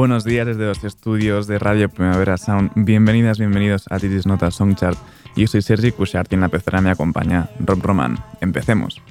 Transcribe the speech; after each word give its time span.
Buenos 0.00 0.24
días 0.24 0.46
desde 0.46 0.64
los 0.64 0.82
estudios 0.82 1.46
de 1.46 1.58
Radio 1.58 1.90
Primavera 1.90 2.38
Sound. 2.38 2.70
Bienvenidas, 2.74 3.38
bienvenidos 3.38 3.84
a 3.90 3.98
Titis 3.98 4.24
Nota 4.24 4.50
Songchart. 4.50 4.96
Yo 5.36 5.46
soy 5.46 5.60
Sergi 5.60 5.92
Cushart 5.92 6.32
y 6.32 6.36
en 6.36 6.40
la 6.40 6.48
pecera 6.48 6.80
me 6.80 6.88
acompaña 6.88 7.50
Rob 7.58 7.82
Roman. 7.82 8.16
Empecemos. 8.40 9.02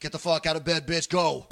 Get 0.00 0.12
the 0.12 0.18
fuck 0.18 0.46
out 0.46 0.56
of 0.56 0.64
bed, 0.64 0.86
bitch, 0.86 1.10
go. 1.10 1.46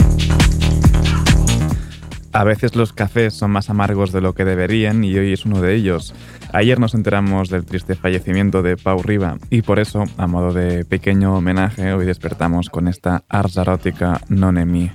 A 2.33 2.45
veces 2.45 2.77
los 2.77 2.93
cafés 2.93 3.35
son 3.35 3.51
más 3.51 3.71
amargos 3.71 4.13
de 4.13 4.21
lo 4.21 4.35
que 4.35 4.45
deberían 4.45 5.03
y 5.03 5.19
hoy 5.19 5.33
es 5.33 5.45
uno 5.45 5.61
de 5.61 5.75
ellos. 5.75 6.15
Ayer 6.53 6.79
nos 6.79 6.95
enteramos 6.95 7.49
del 7.49 7.65
triste 7.65 7.97
fallecimiento 7.97 8.63
de 8.63 8.77
Pau 8.77 9.03
Riva 9.03 9.37
y 9.51 9.63
por 9.63 9.81
eso, 9.81 10.05
a 10.17 10.27
modo 10.29 10.53
de 10.53 10.85
pequeño 10.85 11.35
homenaje, 11.35 11.93
hoy 11.93 12.07
despertamos 12.07 12.71
con 12.71 12.87
esta 12.87 13.25
ars 13.29 13.57
erótica 13.57 14.21
non 14.29 14.59
emi. 14.59 14.93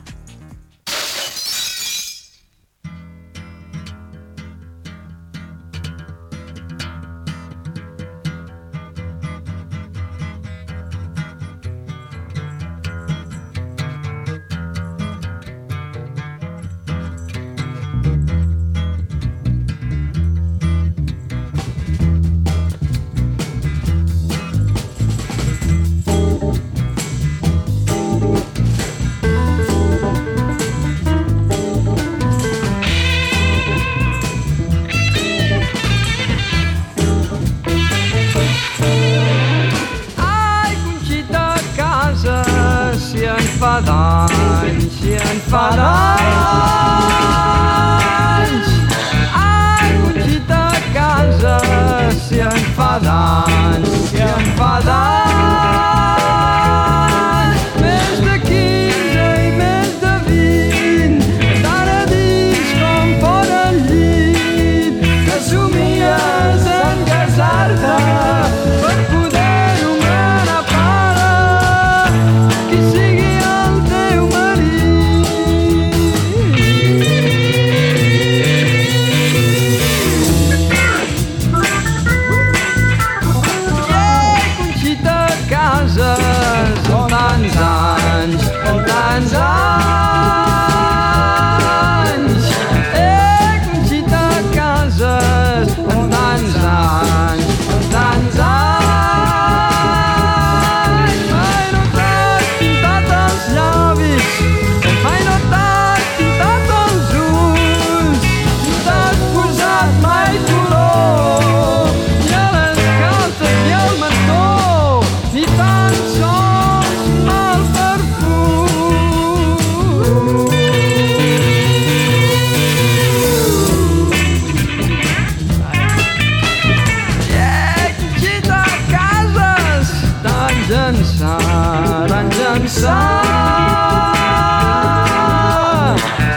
enganxar, 131.05 132.09
ens 132.19 132.39
ençar. 132.63 133.21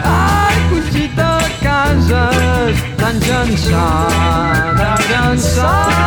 Ai, 0.05 0.57
Conxita 0.71 1.39
Cases, 1.63 2.77
tan 2.97 3.17
ençar, 3.17 4.77
tan 5.09 5.33
ençar. 5.33 5.98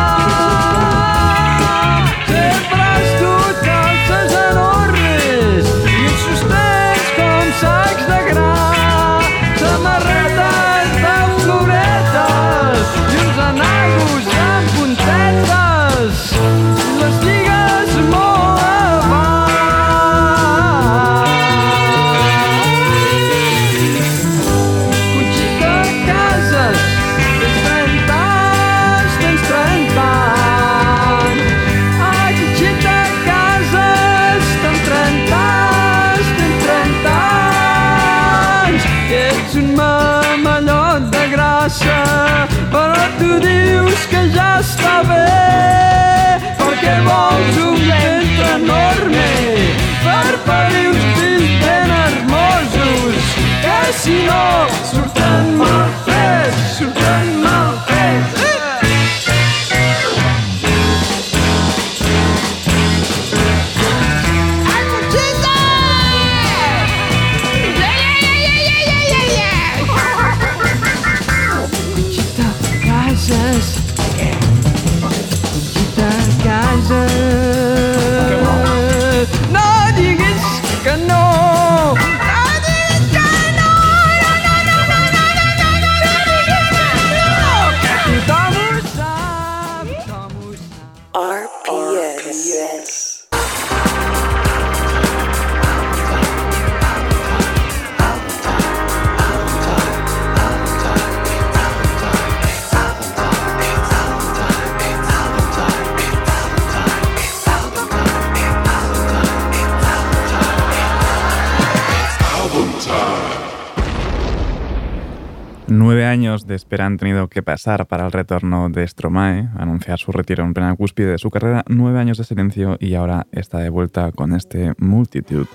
Nueve 115.74 116.04
años 116.04 116.46
de 116.46 116.54
espera 116.54 116.84
han 116.84 116.98
tenido 116.98 117.28
que 117.28 117.42
pasar 117.42 117.86
para 117.86 118.04
el 118.04 118.12
retorno 118.12 118.68
de 118.68 118.86
Stromae, 118.86 119.48
anunciar 119.56 119.98
su 119.98 120.12
retiro 120.12 120.44
en 120.44 120.52
plena 120.52 120.76
cúspide 120.76 121.12
de 121.12 121.18
su 121.18 121.30
carrera, 121.30 121.64
nueve 121.66 121.98
años 121.98 122.18
de 122.18 122.24
silencio 122.24 122.76
y 122.78 122.94
ahora 122.94 123.26
está 123.32 123.56
de 123.56 123.70
vuelta 123.70 124.12
con 124.12 124.34
este 124.34 124.74
Multitude. 124.76 125.46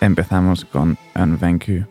Empezamos 0.00 0.64
con 0.64 0.96
Unvaincu. 1.16 1.86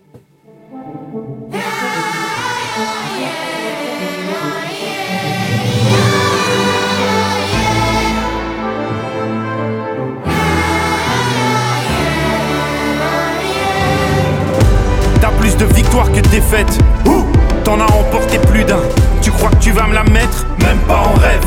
T'as 15.19 15.31
plus 15.33 15.57
de 15.57 15.65
victoires 15.73 16.09
que 16.11 16.21
de 16.21 16.29
défaites. 16.29 17.26
T'en 17.67 17.81
as 17.81 17.85
remporté 17.85 18.37
plus 18.37 18.63
d'un. 18.63 18.79
Tu 19.21 19.29
crois 19.29 19.49
que 19.49 19.57
tu 19.57 19.71
vas 19.71 19.87
me 19.87 19.93
la 19.93 20.05
mettre? 20.05 20.45
Même 20.61 20.77
pas 20.87 20.99
en 20.99 21.19
rêve. 21.19 21.43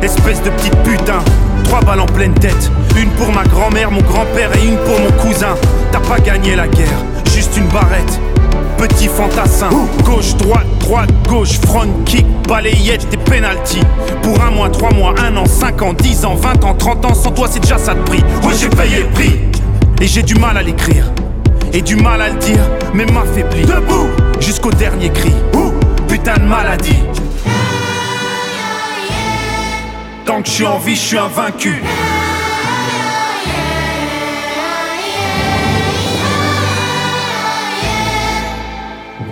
Espèce 0.00 0.42
de 0.42 0.48
petite 0.48 0.74
putain. 0.76 1.18
Trois 1.64 1.80
balles 1.80 2.00
en 2.00 2.06
pleine 2.06 2.32
tête. 2.32 2.70
Une 2.96 3.10
pour 3.10 3.30
ma 3.30 3.44
grand-mère, 3.44 3.90
mon 3.90 4.00
grand-père 4.00 4.48
et 4.56 4.66
une 4.66 4.78
pour 4.78 4.98
mon 4.98 5.10
cousin. 5.22 5.54
T'as 5.92 6.00
pas 6.00 6.18
gagné 6.18 6.56
la 6.56 6.66
guerre, 6.66 7.04
juste 7.34 7.58
une 7.58 7.66
barrette. 7.66 8.18
Petit 8.78 9.06
fantassin, 9.06 9.68
gauche, 10.02 10.34
droite, 10.36 10.64
droite, 10.78 11.10
gauche, 11.28 11.60
front, 11.66 11.90
kick, 12.06 12.24
balayette, 12.48 13.06
des 13.10 13.18
penalty. 13.18 13.80
Pour 14.22 14.42
un 14.42 14.52
mois, 14.52 14.70
trois 14.70 14.94
mois, 14.94 15.14
un 15.20 15.36
an, 15.36 15.44
cinq 15.44 15.82
ans, 15.82 15.92
dix 15.92 16.24
ans, 16.24 16.36
vingt 16.36 16.64
ans, 16.64 16.72
trente 16.72 17.04
ans, 17.04 17.12
sans 17.12 17.32
toi 17.32 17.48
c'est 17.50 17.60
déjà 17.60 17.76
ça 17.76 17.92
de 17.92 18.00
prix. 18.00 18.24
Oui, 18.44 18.54
j'ai 18.58 18.70
payé 18.70 19.00
le 19.00 19.08
prix. 19.08 19.38
Et 20.00 20.06
j'ai 20.06 20.22
du 20.22 20.36
mal 20.36 20.56
à 20.56 20.62
l'écrire. 20.62 21.12
Et 21.72 21.82
du 21.82 21.96
mal 21.96 22.20
à 22.20 22.30
le 22.30 22.38
dire, 22.38 22.60
mais 22.94 23.06
m'affaiblit. 23.06 23.64
Debout, 23.64 24.08
jusqu'au 24.40 24.72
dernier 24.72 25.10
cri. 25.10 25.32
Putain 26.08 26.34
de 26.34 26.42
maladie. 26.42 27.04
Tant 30.24 30.42
que 30.42 30.48
je 30.48 30.52
suis 30.52 30.66
en 30.66 30.78
vie, 30.78 30.96
je 30.96 31.00
suis 31.00 31.18
invaincu. 31.18 31.82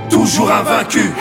Toujours 0.09 0.53
invaincu. 0.53 1.13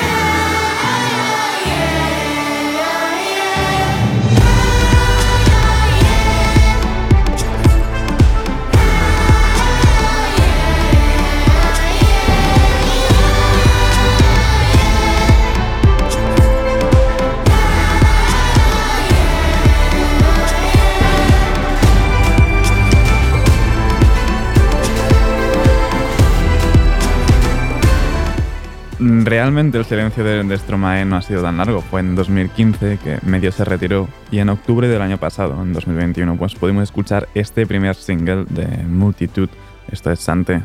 Realmente 29.27 29.77
el 29.77 29.83
silencio 29.83 30.23
de, 30.23 30.41
de, 30.41 30.57
Stromae 30.57 31.03
no 31.03 31.17
ha 31.17 31.21
sido 31.21 31.41
tan 31.41 31.57
largo. 31.57 31.81
Fue 31.81 31.99
en 31.99 32.15
2015 32.15 32.97
que 33.03 33.19
medio 33.23 33.51
se 33.51 33.65
retiró 33.65 34.07
y 34.31 34.39
en 34.39 34.47
octubre 34.47 34.87
del 34.87 35.01
año 35.01 35.17
pasado, 35.17 35.61
en 35.61 35.73
2021, 35.73 36.37
pues 36.37 36.55
pudimos 36.55 36.83
escuchar 36.83 37.27
este 37.33 37.67
primer 37.67 37.95
single 37.95 38.45
de 38.47 38.65
Multitude. 38.85 39.49
Esto 39.91 40.11
es 40.11 40.21
Sante. 40.21 40.61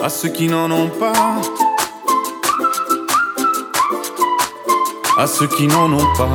À 0.00 0.08
ceux 0.08 0.28
qui 0.28 0.46
n'en 0.46 0.70
ont 0.70 0.90
pas, 0.90 1.40
à 5.18 5.26
ceux 5.26 5.48
qui 5.48 5.66
n'en 5.66 5.92
ont 5.92 6.14
pas, 6.16 6.32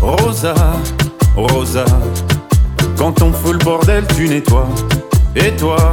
Rosa, 0.00 0.54
Rosa, 1.36 1.84
quand 2.96 3.20
on 3.20 3.34
fout 3.34 3.52
le 3.52 3.62
bordel, 3.62 4.06
tu 4.16 4.30
nettoies. 4.30 4.66
Et 5.36 5.54
toi, 5.56 5.92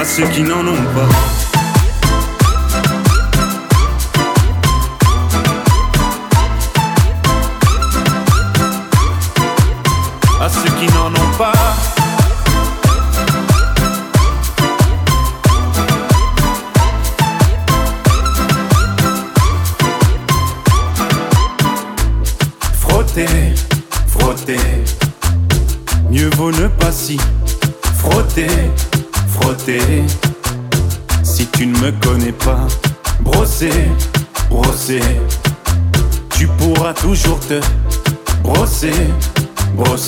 à 0.00 0.04
ceux 0.04 0.28
qui 0.28 0.42
n'en 0.42 0.64
ont 0.64 0.84
pas. 0.94 1.08
À 10.40 10.48
ceux 10.48 10.70
qui 10.78 10.86
n'en 10.94 11.08
ont 11.08 11.36
pas. 11.36 11.52
Frotter, 22.78 23.26
frotter. 24.06 24.58
Mieux 26.10 26.30
vaut 26.36 26.52
ne 26.52 26.68
pas 26.68 26.92
si 26.92 27.18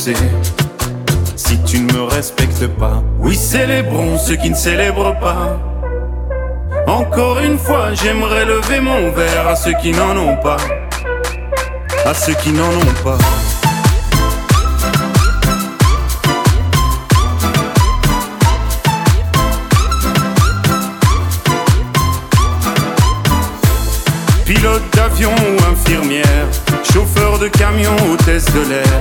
Si 0.01 1.59
tu 1.67 1.81
ne 1.81 1.93
me 1.93 2.05
respectes 2.05 2.67
pas, 2.67 3.03
oui, 3.19 3.37
célébrons 3.37 4.17
ceux 4.17 4.37
qui 4.37 4.49
ne 4.49 4.55
célèbrent 4.55 5.15
pas. 5.21 5.61
Encore 6.87 7.39
une 7.41 7.59
fois, 7.59 7.93
j'aimerais 7.93 8.47
lever 8.47 8.81
mon 8.81 9.11
verre 9.11 9.47
à 9.47 9.57
ceux 9.57 9.75
qui 9.75 9.93
n'en 9.93 10.17
ont 10.17 10.39
pas. 10.39 10.57
À 12.07 12.15
ceux 12.15 12.33
qui 12.33 12.51
n'en 12.51 12.71
ont 12.71 12.95
pas. 13.05 13.19
Pilote 24.47 24.83
d'avion 24.97 25.35
ou 25.35 25.71
infirmière, 25.71 26.47
chauffeur 26.91 27.39
de 27.39 27.49
camion, 27.49 27.95
hôtesse 28.11 28.47
de 28.47 28.61
l'air, 28.71 29.01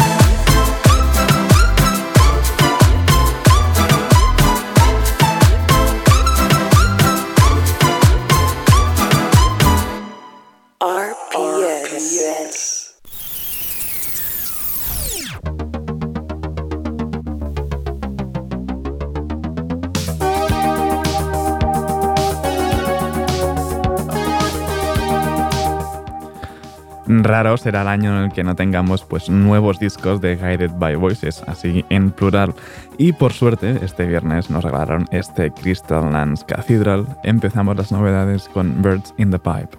Raro 27.07 27.57
será 27.57 27.81
el 27.81 27.87
año 27.87 28.17
en 28.17 28.25
el 28.25 28.31
que 28.31 28.43
no 28.43 28.55
tengamos 28.55 29.03
pues, 29.03 29.29
nuevos 29.29 29.79
discos 29.79 30.21
de 30.21 30.35
Guided 30.35 30.71
by 30.77 30.95
Voices, 30.95 31.43
así 31.47 31.85
en 31.89 32.11
plural. 32.11 32.53
Y 32.97 33.13
por 33.13 33.33
suerte, 33.33 33.79
este 33.83 34.05
viernes 34.05 34.49
nos 34.49 34.63
regalaron 34.63 35.07
este 35.11 35.51
Crystal 35.51 36.11
Lands 36.11 36.43
Cathedral. 36.43 37.07
Empezamos 37.23 37.75
las 37.75 37.91
novedades 37.91 38.47
con 38.49 38.81
Birds 38.81 39.13
in 39.17 39.31
the 39.31 39.39
Pipe. 39.39 39.77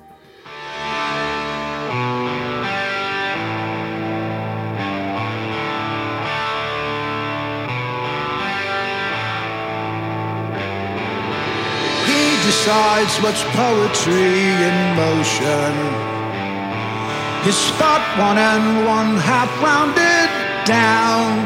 His 17.42 17.56
spot 17.56 18.02
one 18.20 18.38
and 18.38 18.86
one 18.86 19.16
half 19.16 19.50
rounded 19.60 20.30
down. 20.64 21.42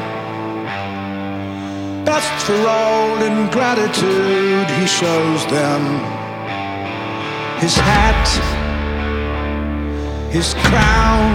Best 2.04 2.44
for 2.44 2.52
all 2.68 3.16
ingratitude 3.22 4.68
he 4.78 4.86
shows 4.86 5.46
them. 5.46 5.82
His 7.60 7.74
hat, 7.78 8.28
his 10.30 10.52
crown. 10.68 11.32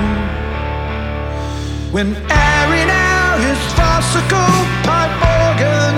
When 1.91 2.15
airing 2.29 2.89
out 2.91 3.39
his 3.41 3.61
farcical 3.73 4.53
pipe 4.85 5.17
organ, 5.41 5.97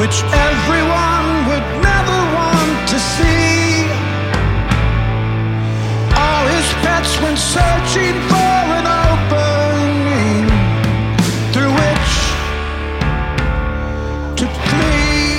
which 0.00 0.22
everyone 0.50 1.28
would 1.48 1.66
never 1.82 2.18
want 2.36 2.88
to 2.90 2.98
see. 2.98 3.63
when 7.04 7.36
searching 7.36 8.16
for 8.30 8.56
an 8.78 8.86
opening 9.08 10.46
through 11.52 11.72
which 11.80 12.12
to 14.38 14.46
flee. 14.68 15.38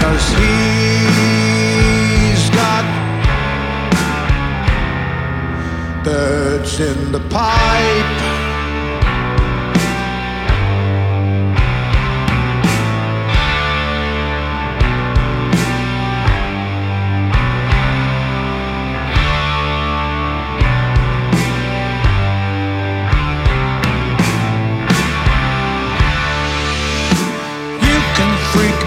Cause 0.00 0.26
he's 0.40 2.42
got 2.50 2.86
birds 6.02 6.80
in 6.80 7.12
the 7.12 7.20
pipe. 7.28 8.27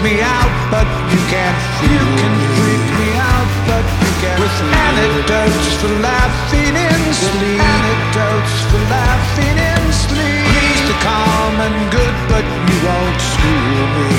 me 0.02 0.20
out, 0.20 0.50
but 0.70 0.86
you 1.14 1.20
can't 1.30 1.58
feel. 1.78 1.94
You 1.94 2.06
can 2.18 2.34
freak 2.58 2.86
me 2.98 3.08
out, 3.14 3.50
but 3.70 3.84
you 4.02 4.12
can't 4.22 4.38
With 4.42 4.50
feel. 4.58 4.74
anecdotes 4.90 5.68
for 5.80 5.92
laughing 6.02 6.74
in 6.74 7.00
sleep. 7.14 7.60
Anecdotes 7.62 8.56
for 8.70 8.82
laughing 8.90 9.58
in 9.72 9.82
sleep. 10.04 10.46
He's 10.58 10.82
to 10.90 10.94
calm 11.06 11.54
and 11.66 11.78
good, 11.94 12.16
but 12.32 12.44
you 12.68 12.76
won't 12.86 13.20
school 13.32 13.78
me. 13.98 14.18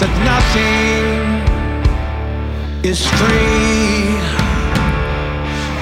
That 0.00 0.12
nothing 0.26 1.06
is 2.82 3.06
free. 3.06 4.18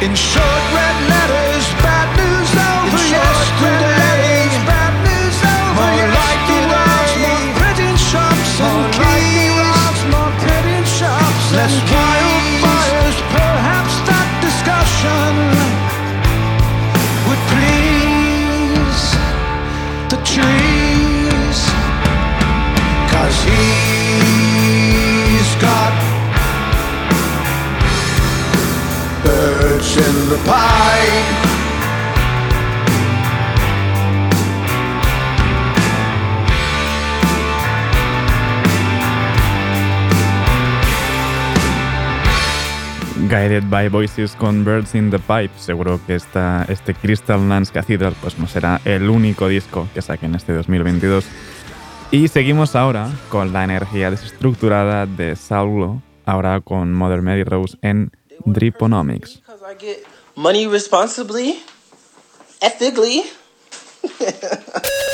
In 0.04 0.14
short 0.14 0.64
red 0.76 0.96
letters. 1.08 1.47
Guided 43.28 43.64
by 43.68 43.88
Voices 43.90 44.34
con 44.36 44.64
Birds 44.64 44.94
in 44.94 45.10
the 45.10 45.18
Pipe. 45.18 45.50
Seguro 45.58 46.00
que 46.06 46.14
esta, 46.14 46.64
este 46.70 46.94
Crystal 46.94 47.46
Lands 47.46 47.70
Cathedral 47.70 48.16
pues, 48.22 48.38
no 48.38 48.46
será 48.46 48.80
el 48.86 49.10
único 49.10 49.48
disco 49.48 49.86
que 49.92 50.00
saquen 50.00 50.34
este 50.34 50.54
2022. 50.54 51.26
Y 52.10 52.28
seguimos 52.28 52.74
ahora 52.74 53.10
con 53.28 53.52
la 53.52 53.64
energía 53.64 54.10
desestructurada 54.10 55.04
de 55.04 55.36
Saulo, 55.36 56.00
ahora 56.24 56.62
con 56.62 56.94
Mother 56.94 57.20
Mary 57.20 57.44
Rose 57.44 57.76
en 57.82 58.10
Driponomics. 58.46 59.42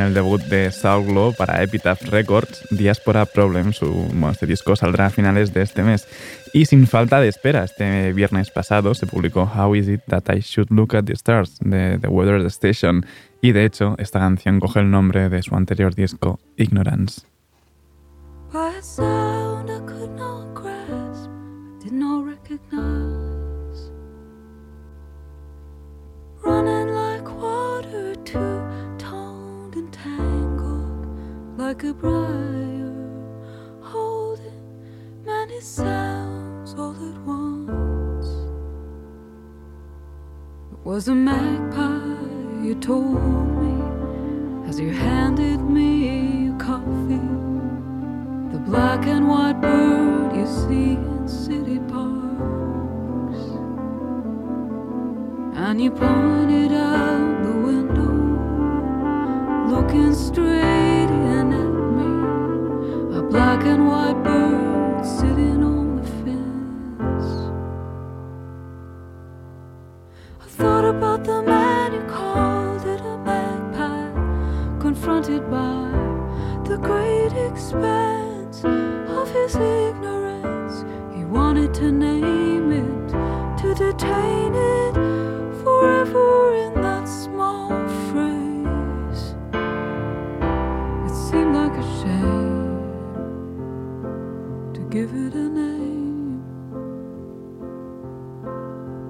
bien 0.00 0.08
el 0.08 0.14
debut 0.14 0.40
de 0.42 0.70
Saul 0.70 1.06
Glow 1.06 1.34
para 1.34 1.62
Epitaph 1.62 2.02
Records. 2.02 2.64
Diaspora 2.70 3.26
Problem, 3.26 3.72
su 3.72 4.06
este 4.30 4.46
disco 4.46 4.74
saldrá 4.76 5.06
a 5.06 5.10
finales 5.10 5.52
de 5.52 5.62
este 5.62 5.82
mes. 5.82 6.06
Y 6.52 6.66
sin 6.66 6.86
falta 6.86 7.20
de 7.20 7.28
espera, 7.28 7.64
este 7.64 8.12
viernes 8.12 8.50
pasado 8.50 8.94
se 8.94 9.06
publicó 9.06 9.42
How 9.42 9.74
Is 9.74 9.88
It 9.88 10.02
That 10.08 10.34
I 10.34 10.40
Should 10.40 10.70
Look 10.70 10.96
at 10.96 11.04
the 11.04 11.12
Stars 11.12 11.58
de 11.60 11.98
The 11.98 12.08
Weather 12.08 12.40
Station. 12.46 13.04
Y 13.42 13.52
de 13.52 13.64
hecho, 13.64 13.94
esta 13.98 14.20
canción 14.20 14.60
coge 14.60 14.80
el 14.80 14.90
nombre 14.90 15.28
de 15.28 15.42
su 15.42 15.54
anterior 15.54 15.94
disco, 15.94 16.40
Ignorance. 16.56 17.22
Like 31.70 31.84
a 31.84 31.94
briar, 31.94 32.92
holding 33.80 35.22
many 35.24 35.60
sounds 35.60 36.74
all 36.74 36.96
at 37.10 37.18
once. 37.24 38.26
It 40.72 40.78
was 40.84 41.06
a 41.06 41.14
magpie, 41.14 42.64
you 42.66 42.74
told 42.74 43.22
me, 43.62 44.68
as 44.68 44.80
you 44.80 44.90
handed 44.90 45.60
me 45.60 46.46
your 46.46 46.58
coffee. 46.58 47.28
The 48.50 48.58
black 48.58 49.06
and 49.06 49.28
white 49.28 49.60
bird 49.60 50.34
you 50.34 50.46
see 50.46 50.94
in 50.94 51.28
city 51.28 51.78
parks. 51.94 53.42
And 55.54 55.80
you 55.80 55.92
pointed 55.92 56.72
out 56.72 57.44
the 57.44 57.52
window, 57.68 58.12
looking 59.68 60.12
straight 60.16 60.99
black 63.30 63.64
and 63.64 63.86
white 63.86 64.20
bird 64.24 65.06
sitting 65.06 65.62
on 65.62 65.96
the 65.96 66.02
fence. 66.02 67.28
I 70.42 70.46
thought 70.48 70.84
about 70.84 71.22
the 71.22 71.40
man 71.42 71.92
who 71.92 72.02
called 72.08 72.84
it 72.84 73.00
a 73.00 73.16
magpie, 73.18 74.80
confronted 74.80 75.48
by 75.48 75.92
the 76.64 76.76
great 76.78 77.32
expanse 77.48 78.64
of 78.64 79.30
his 79.30 79.54
ignorance. 79.54 80.84
He 81.16 81.24
wanted 81.24 81.72
to 81.74 81.92
name 81.92 82.72
it, 82.72 83.08
to 83.62 83.74
detain 83.74 84.54
it 84.54 84.94
forever 85.62 86.49
give 95.00 95.14
it 95.14 95.34
a 95.34 95.48
name. 95.48 96.42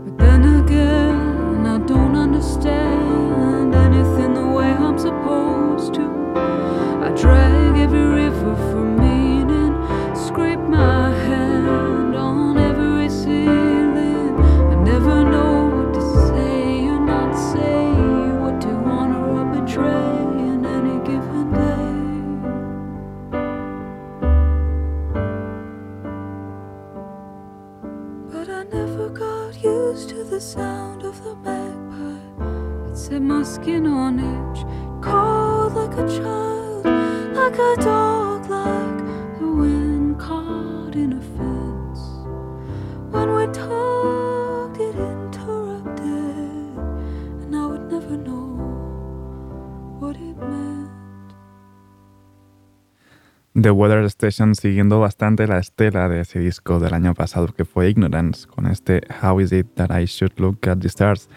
But 0.05 0.19
then 0.19 0.43
again, 0.63 1.67
I 1.67 1.79
don't 1.85 2.15
understand 2.15 3.75
anything 3.75 4.35
the 4.35 4.47
way 4.57 4.71
I'm 4.71 4.99
supposed 4.99 5.95
to. 5.95 6.05
I 7.07 7.11
drag 7.21 7.77
every 7.77 8.07
river 8.23 8.55
The 53.61 53.73
Weather 53.73 54.05
Station 54.05 54.55
siguiendo 54.55 55.01
bastante 55.01 55.47
la 55.47 55.59
estela 55.59 56.09
de 56.09 56.21
ese 56.21 56.39
disco 56.39 56.79
del 56.79 56.95
año 56.95 57.15
pasado 57.15 57.49
que 57.49 57.65
fue 57.65 57.91
Ignorance, 57.91 58.47
con 58.47 58.67
este 58.67 59.03
How 59.23 59.41
Is 59.41 59.53
It 59.53 59.67
That 59.75 59.91
I 59.99 60.07
Should 60.07 60.39
Look 60.39 60.69
at 60.69 60.79
the 60.79 60.89
Stars. 60.89 61.29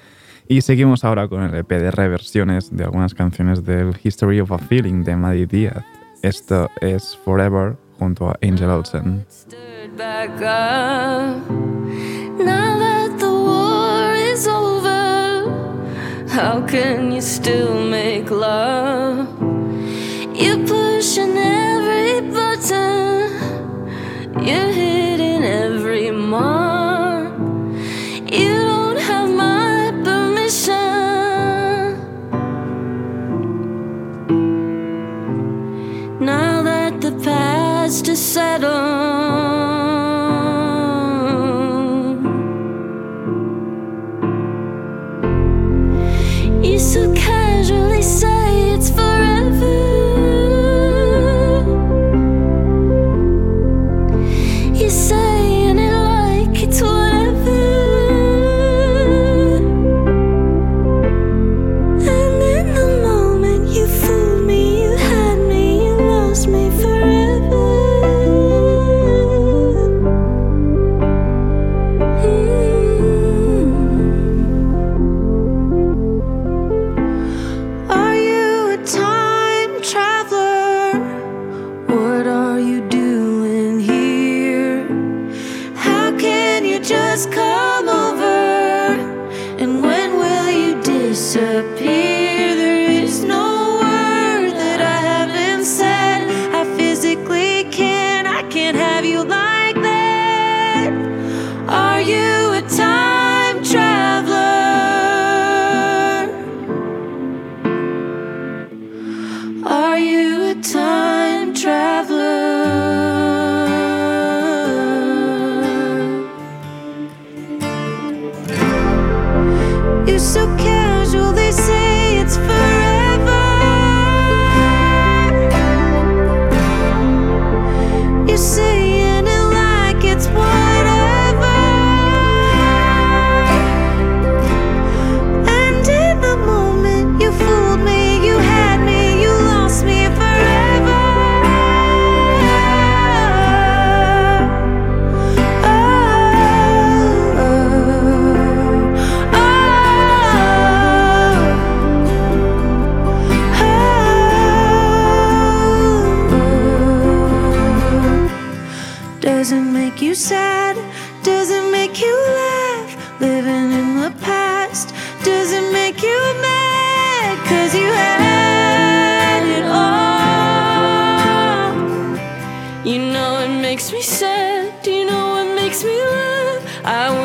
Y 0.48 0.62
seguimos 0.62 1.04
ahora 1.04 1.28
con 1.28 1.44
el 1.44 1.54
EP 1.56 1.68
de 1.68 1.92
reversiones 1.92 2.76
de 2.76 2.86
algunas 2.86 3.14
canciones 3.14 3.66
del 3.66 3.98
History 4.02 4.40
of 4.40 4.52
a 4.52 4.58
Feeling 4.58 5.04
de 5.04 5.16
Maddie 5.18 5.48
Díaz. 5.48 5.84
Esto 6.22 6.70
es 6.80 7.18
Forever 7.26 7.76
junto 8.00 8.30
a 8.30 8.38
Angel 8.42 8.70
Olsen. 8.70 9.26
how 16.30 16.66
can 16.66 17.12
you 17.12 17.22
still 17.22 17.76
make 17.76 18.32
love? 18.32 19.28
You're 20.36 20.66
past 38.36 39.43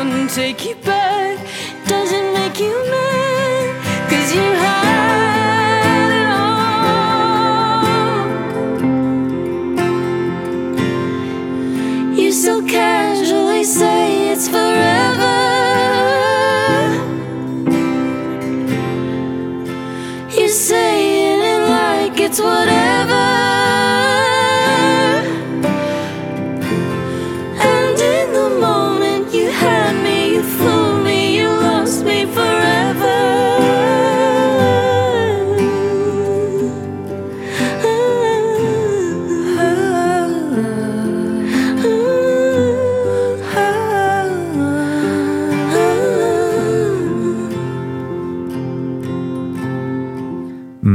Take 0.09 0.65
you 0.65 0.75
back. 0.75 1.37
doesn't 1.87 2.33
make 2.33 2.59
you 2.59 2.73
mad? 2.89 4.09
Cause 4.09 4.33
you 4.33 4.41
had 4.41 4.88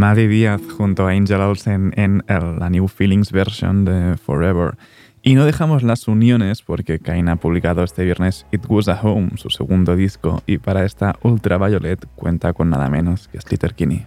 Maddie 0.05 0.29
Díaz 0.29 0.61
junto 0.77 1.07
a 1.07 1.13
Angel 1.13 1.41
Olsen 1.41 1.95
en 1.97 2.25
el- 2.27 2.59
la 2.59 2.69
New 2.69 2.89
Feelings 2.89 3.33
version 3.33 3.87
de 3.87 4.19
Forever. 4.19 4.77
Y 5.23 5.35
no 5.35 5.47
dejamos 5.47 5.83
las 5.83 6.09
uniones 6.09 6.61
porque 6.61 6.99
Kain 6.99 7.31
ha 7.31 7.37
publicado 7.37 7.83
este 7.83 8.05
viernes 8.05 8.45
It 8.53 8.67
Was 8.69 8.89
a 8.89 9.01
Home, 9.01 9.31
su 9.37 9.49
segundo 9.49 9.97
disco, 9.97 10.43
y 10.47 10.59
para 10.59 10.85
esta 10.85 11.15
Ultraviolet 11.23 12.07
cuenta 12.17 12.53
con 12.53 12.69
nada 12.69 12.91
menos 12.91 13.29
que 13.29 13.41
Slater 13.41 13.73
Kinney. 13.75 14.05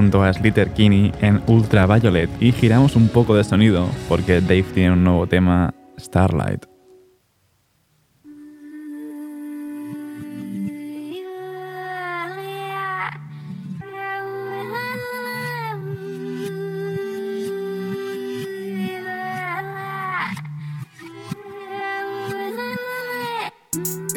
Junto 0.00 0.22
a 0.22 0.32
Slater 0.32 0.70
Kinney 0.70 1.12
en 1.20 1.42
Ultraviolet 1.46 2.30
y 2.40 2.52
giramos 2.52 2.96
un 2.96 3.08
poco 3.08 3.36
de 3.36 3.44
sonido 3.44 3.86
porque 4.08 4.40
Dave 4.40 4.64
tiene 4.72 4.92
un 4.92 5.04
nuevo 5.04 5.26
tema, 5.26 5.74
Starlight. 5.98 6.69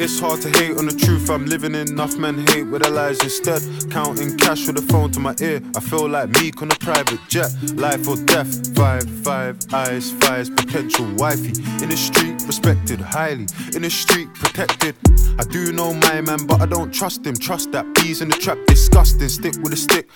It's 0.04 0.20
hard 0.20 0.42
to 0.42 0.50
hate 0.50 0.76
on 0.76 0.84
the 0.84 0.92
truth 0.92 1.30
I'm 1.30 1.46
living 1.46 1.74
in. 1.74 1.88
Enough 1.88 2.18
men 2.18 2.46
hate 2.48 2.64
with 2.64 2.82
their 2.82 2.92
lies 2.92 3.22
instead. 3.22 3.62
Counting 3.90 4.36
cash 4.36 4.66
with 4.66 4.76
a 4.76 4.82
phone 4.82 5.10
to 5.12 5.18
my 5.18 5.34
ear. 5.40 5.62
I 5.74 5.80
feel 5.80 6.06
like 6.06 6.28
meek 6.42 6.60
on 6.60 6.70
a 6.70 6.74
private 6.74 7.20
jet. 7.28 7.50
Life 7.74 8.06
or 8.06 8.16
death. 8.16 8.76
Five, 8.76 9.08
five 9.24 9.56
eyes, 9.72 10.12
fires, 10.12 10.50
potential 10.50 11.10
wifey. 11.14 11.54
In 11.82 11.88
the 11.88 11.96
street, 11.96 12.34
respected 12.46 13.00
highly. 13.00 13.46
In 13.74 13.80
the 13.80 13.88
street, 13.88 14.28
protected. 14.34 14.94
I 15.38 15.44
do 15.44 15.72
know 15.72 15.94
my 15.94 16.20
man, 16.20 16.44
but 16.46 16.60
I 16.60 16.66
don't 16.66 16.92
trust 16.92 17.24
him. 17.24 17.34
Trust 17.34 17.72
that 17.72 17.86
bees 17.94 18.20
in 18.20 18.28
the 18.28 18.36
trap, 18.36 18.58
disgusting. 18.66 19.30
Stick 19.30 19.54
with 19.62 19.72
a 19.72 19.76
stick. 19.76 20.10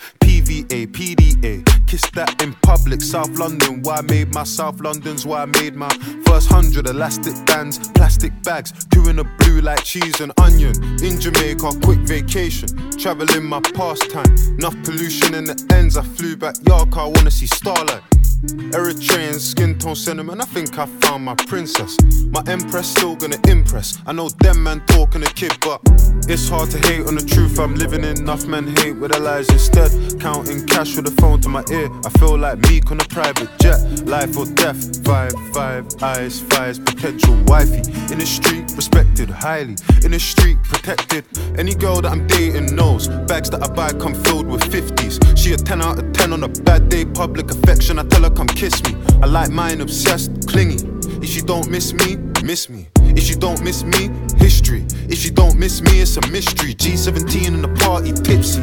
PVA, 0.48 0.87
PDA. 0.87 1.87
Kiss 1.87 2.00
that 2.12 2.42
in 2.42 2.54
public. 2.62 3.02
South 3.02 3.28
London, 3.38 3.82
why 3.82 3.96
I 3.96 4.00
made 4.00 4.32
my 4.32 4.44
South 4.44 4.80
London's 4.80 5.26
why 5.26 5.42
I 5.42 5.44
made 5.44 5.76
my 5.76 5.90
first 6.24 6.48
hundred 6.48 6.88
elastic 6.88 7.34
bands, 7.44 7.90
plastic 7.90 8.32
bags, 8.44 8.72
in 9.11 9.16
the 9.16 9.24
blue 9.38 9.61
like 9.61 9.84
cheese 9.84 10.20
and 10.20 10.32
onion. 10.40 10.72
In 11.02 11.20
Jamaica, 11.20 11.70
quick 11.82 11.98
vacation, 12.00 12.68
traveling 12.92 13.44
my 13.44 13.61
pastime. 13.61 14.34
Enough 14.58 14.76
pollution 14.84 15.34
in 15.34 15.44
the 15.44 15.66
ends. 15.74 15.98
I 15.98 16.02
flew 16.02 16.34
back 16.34 16.54
York, 16.66 16.96
I 16.96 17.04
wanna 17.04 17.30
see 17.30 17.46
starlight. 17.46 18.02
Eritrean 18.38 19.35
skin 19.40 19.77
tone 19.79 19.96
sentiment, 19.96 20.40
I 20.40 20.44
think 20.44 20.79
I 20.79 20.87
found 20.87 21.24
my 21.24 21.35
princess. 21.35 21.96
My 22.29 22.42
empress 22.46 22.88
still 22.88 23.16
gonna 23.16 23.38
impress. 23.48 23.98
I 24.07 24.12
know 24.12 24.29
them 24.29 24.62
man 24.62 24.81
talking 24.87 25.22
a 25.24 25.27
kid, 25.27 25.57
but 25.61 25.81
it's 26.29 26.48
hard 26.48 26.70
to 26.70 26.79
hate 26.87 27.07
on 27.07 27.16
the 27.16 27.24
truth 27.24 27.59
I'm 27.59 27.74
living 27.74 28.05
in. 28.05 28.18
Enough 28.18 28.46
men 28.46 28.77
hate 28.77 28.92
with 28.92 29.11
their 29.11 29.20
lies 29.20 29.48
instead. 29.48 29.90
Counting 30.20 30.64
cash 30.66 30.94
with 30.94 31.07
the 31.07 31.20
phone 31.20 31.40
to 31.40 31.48
my 31.48 31.64
ear. 31.70 31.90
I 32.05 32.11
feel 32.18 32.38
like 32.38 32.59
Meek 32.68 32.90
on 32.92 33.01
a 33.01 33.05
private 33.07 33.51
jet. 33.59 33.81
Life 34.07 34.37
or 34.37 34.46
death. 34.46 35.05
Five, 35.05 35.33
five, 35.53 35.87
eyes, 36.01 36.40
fires, 36.40 36.79
potential 36.79 37.35
wifey. 37.46 37.83
In 38.12 38.18
the 38.20 38.27
street, 38.27 38.70
respected 38.77 39.31
highly. 39.31 39.77
In 40.05 40.12
the 40.12 40.20
street, 40.20 40.62
protected. 40.62 41.24
Any 41.59 41.74
girl 41.74 42.03
that 42.03 42.12
I'm 42.12 42.27
dating 42.29 42.77
knows. 42.77 43.09
Bags 43.27 43.51
that 43.51 43.64
I 43.64 43.72
buy 43.72 43.92
come 43.94 44.14
filled 44.14 44.46
with 44.46 44.62
50s. 44.62 45.37
She 45.37 45.55
a 45.55 45.57
10 45.57 45.83
out 45.83 45.98
of 45.98 46.12
10 46.12 46.33
on 46.33 46.44
a 46.44 46.48
bad 46.48 46.88
day. 46.88 47.05
Public 47.05 47.51
affection, 47.51 47.98
I 47.98 48.05
tell 48.05 48.22
her 48.22 48.28
come 48.31 48.47
kiss 48.47 48.83
me. 48.85 48.95
I 49.23 49.27
like 49.27 49.51
mine 49.51 49.81
obsessed, 49.81 50.49
clingy. 50.49 50.79
If 51.23 51.35
you 51.37 51.43
don't 51.43 51.71
miss 51.71 51.93
me, 51.93 52.17
miss 52.45 52.69
me. 52.69 52.88
If 53.17 53.29
you 53.29 53.37
don't 53.37 53.62
miss 53.62 53.85
me, 53.85 54.11
history. 54.37 54.85
If 55.09 55.25
you 55.25 55.31
don't 55.31 55.59
miss 55.59 55.81
me, 55.83 56.01
it's 56.01 56.17
a 56.17 56.27
mystery. 56.29 56.75
G17 56.75 57.47
in 57.47 57.62
the 57.62 57.69
party, 57.85 58.12
tipsy. 58.12 58.62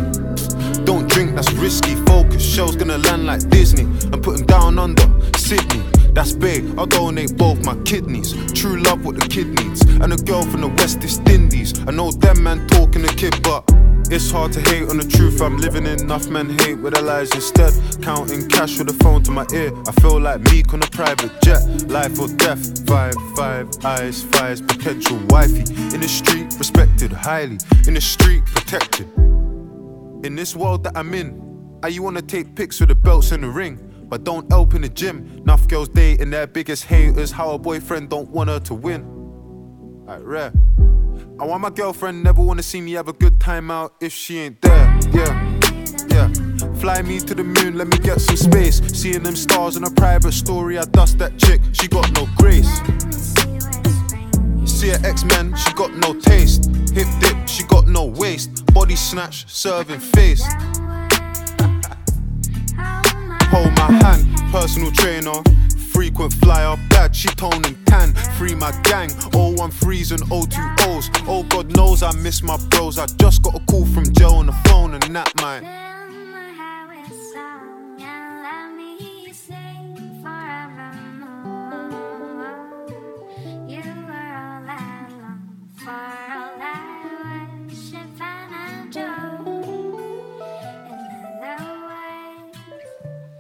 Don't 0.86 1.10
drink, 1.10 1.36
that's 1.36 1.52
risky. 1.54 1.96
Focus, 2.06 2.44
show's 2.44 2.76
gonna 2.76 2.98
land 2.98 3.26
like 3.26 3.50
Disney. 3.50 3.84
And 3.84 4.24
put 4.24 4.40
him 4.40 4.46
down 4.46 4.80
under 4.80 5.06
Sydney. 5.38 5.84
That's 6.16 6.32
big, 6.32 6.64
I'll 6.80 6.86
donate 6.86 7.36
both 7.36 7.66
my 7.66 7.76
kidneys. 7.84 8.32
True 8.54 8.82
love, 8.82 9.04
what 9.04 9.20
the 9.20 9.28
kid 9.28 9.48
needs. 9.48 9.82
And 9.82 10.14
a 10.14 10.16
girl 10.16 10.44
from 10.44 10.62
the 10.62 10.70
West 10.70 11.04
is 11.04 11.20
Indies. 11.30 11.78
I 11.86 11.92
know 11.92 12.10
them 12.10 12.42
man 12.42 12.66
talking 12.68 13.04
a 13.04 13.10
kid, 13.10 13.36
but 13.44 13.66
it's 14.10 14.32
hard 14.32 14.54
to 14.54 14.62
hate 14.62 14.88
on 14.88 14.96
the 14.96 15.04
truth 15.04 15.42
I'm 15.42 15.58
living 15.58 15.86
in. 15.86 16.00
Enough 16.00 16.30
men 16.30 16.58
hate 16.60 16.76
with 16.76 16.94
their 16.94 17.04
lies 17.04 17.36
instead. 17.36 17.74
Counting 18.02 18.48
cash 18.48 18.78
with 18.78 18.88
the 18.88 18.94
phone 19.04 19.24
to 19.24 19.32
my 19.32 19.46
ear. 19.54 19.74
I 19.90 19.92
feel 20.00 20.22
like 20.22 20.40
Meek 20.52 20.74
on 20.74 20.82
a 20.84 20.88
private 20.88 21.34
jet. 21.42 21.62
Life 21.90 22.18
or 22.18 22.30
death. 22.30 22.88
Five, 22.88 23.16
five, 23.36 23.68
eyes, 23.84 24.24
fires, 24.24 24.62
potential 24.62 25.20
wifey. 25.28 25.66
In 25.94 26.00
the 26.00 26.08
street, 26.08 26.48
respected 26.58 27.12
highly. 27.12 27.58
In 27.88 27.94
the 27.94 28.02
street, 28.02 28.46
protected. 28.46 29.12
In 30.24 30.36
this 30.36 30.56
world 30.56 30.86
that 30.86 30.96
I'm 30.96 31.14
in, 31.14 31.80
I 31.84 31.90
you 31.90 32.04
wanna 32.04 32.22
take 32.22 32.56
pics 32.56 32.80
with 32.80 32.88
the 32.88 32.96
belts 32.96 33.34
and 33.34 33.44
the 33.44 33.50
ring. 33.50 33.92
But 34.08 34.24
don't 34.24 34.50
help 34.52 34.74
in 34.76 34.82
the 34.82 34.90
gym. 34.90 35.40
Enough 35.40 35.68
girls 35.68 35.90
dating 35.90 36.30
their 36.30 36.48
biggest 36.48 36.86
haters. 36.86 37.32
How 37.32 37.52
a 37.52 37.58
boyfriend 37.58 38.10
don't 38.10 38.30
want 38.30 38.50
her 38.50 38.60
to 38.60 38.74
win. 38.74 39.04
Like 40.06 40.22
rare. 40.24 40.54
I 41.40 41.46
want 41.46 41.62
my 41.62 41.70
girlfriend 41.70 42.24
never 42.24 42.42
wanna 42.42 42.64
see 42.64 42.82
me 42.82 42.94
have 42.94 43.08
a 43.08 43.14
good 43.14 43.40
time 43.40 43.72
out 43.72 43.96
if 44.00 44.14
she 44.14 44.40
ain't 44.40 44.62
there. 44.62 45.00
Yeah, 45.12 45.60
yeah. 46.10 46.32
Fly 46.76 47.02
me 47.02 47.20
to 47.20 47.34
the 47.34 47.44
moon, 47.44 47.78
let 47.78 47.88
me 47.88 47.98
get 47.98 48.22
some 48.22 48.38
space. 48.38 48.82
Seeing 48.94 49.24
them 49.24 49.36
stars 49.36 49.76
in 49.76 49.84
a 49.84 49.92
private 49.92 50.34
story, 50.34 50.78
I 50.78 50.84
dust 50.84 51.18
that 51.20 51.38
chick. 51.38 51.62
She 51.74 51.88
got 51.88 52.12
no 52.14 52.28
grace. 52.38 52.70
See 54.70 54.90
her 54.90 55.00
X-Men, 55.04 55.56
she 55.56 55.74
got 55.74 55.94
no 55.96 56.14
taste. 56.20 56.70
Hip 56.94 57.08
dip, 57.20 57.48
she 57.48 57.64
got 57.64 57.88
no 57.88 58.06
waist. 58.06 58.66
Body 58.74 58.96
snatch, 58.96 59.50
serving 59.50 60.00
face. 60.00 60.44
Hold 63.56 63.74
my 63.78 63.90
hand, 64.04 64.28
personal 64.52 64.92
trainer. 64.92 65.42
Frequent 65.94 66.34
flyer, 66.34 66.76
bad, 66.90 67.16
she 67.16 67.30
tone 67.30 67.64
and 67.64 67.88
tan. 67.88 68.14
Free 68.38 68.54
my 68.54 68.72
gang, 68.84 69.08
013s 69.32 70.12
and 70.12 70.22
020s. 70.24 71.26
Oh, 71.26 71.44
God 71.44 71.74
knows 71.74 72.04
I 72.04 72.12
miss 72.18 72.44
my 72.44 72.58
bros. 72.70 73.00
I 73.00 73.06
just 73.06 73.44
got 73.44 73.56
a 73.56 73.60
call 73.72 73.86
from 73.86 74.12
Joe 74.12 74.36
on 74.36 74.48
the 74.48 74.58
phone, 74.68 74.94
and 74.96 75.04
that 75.16 75.32
might. 75.40 75.85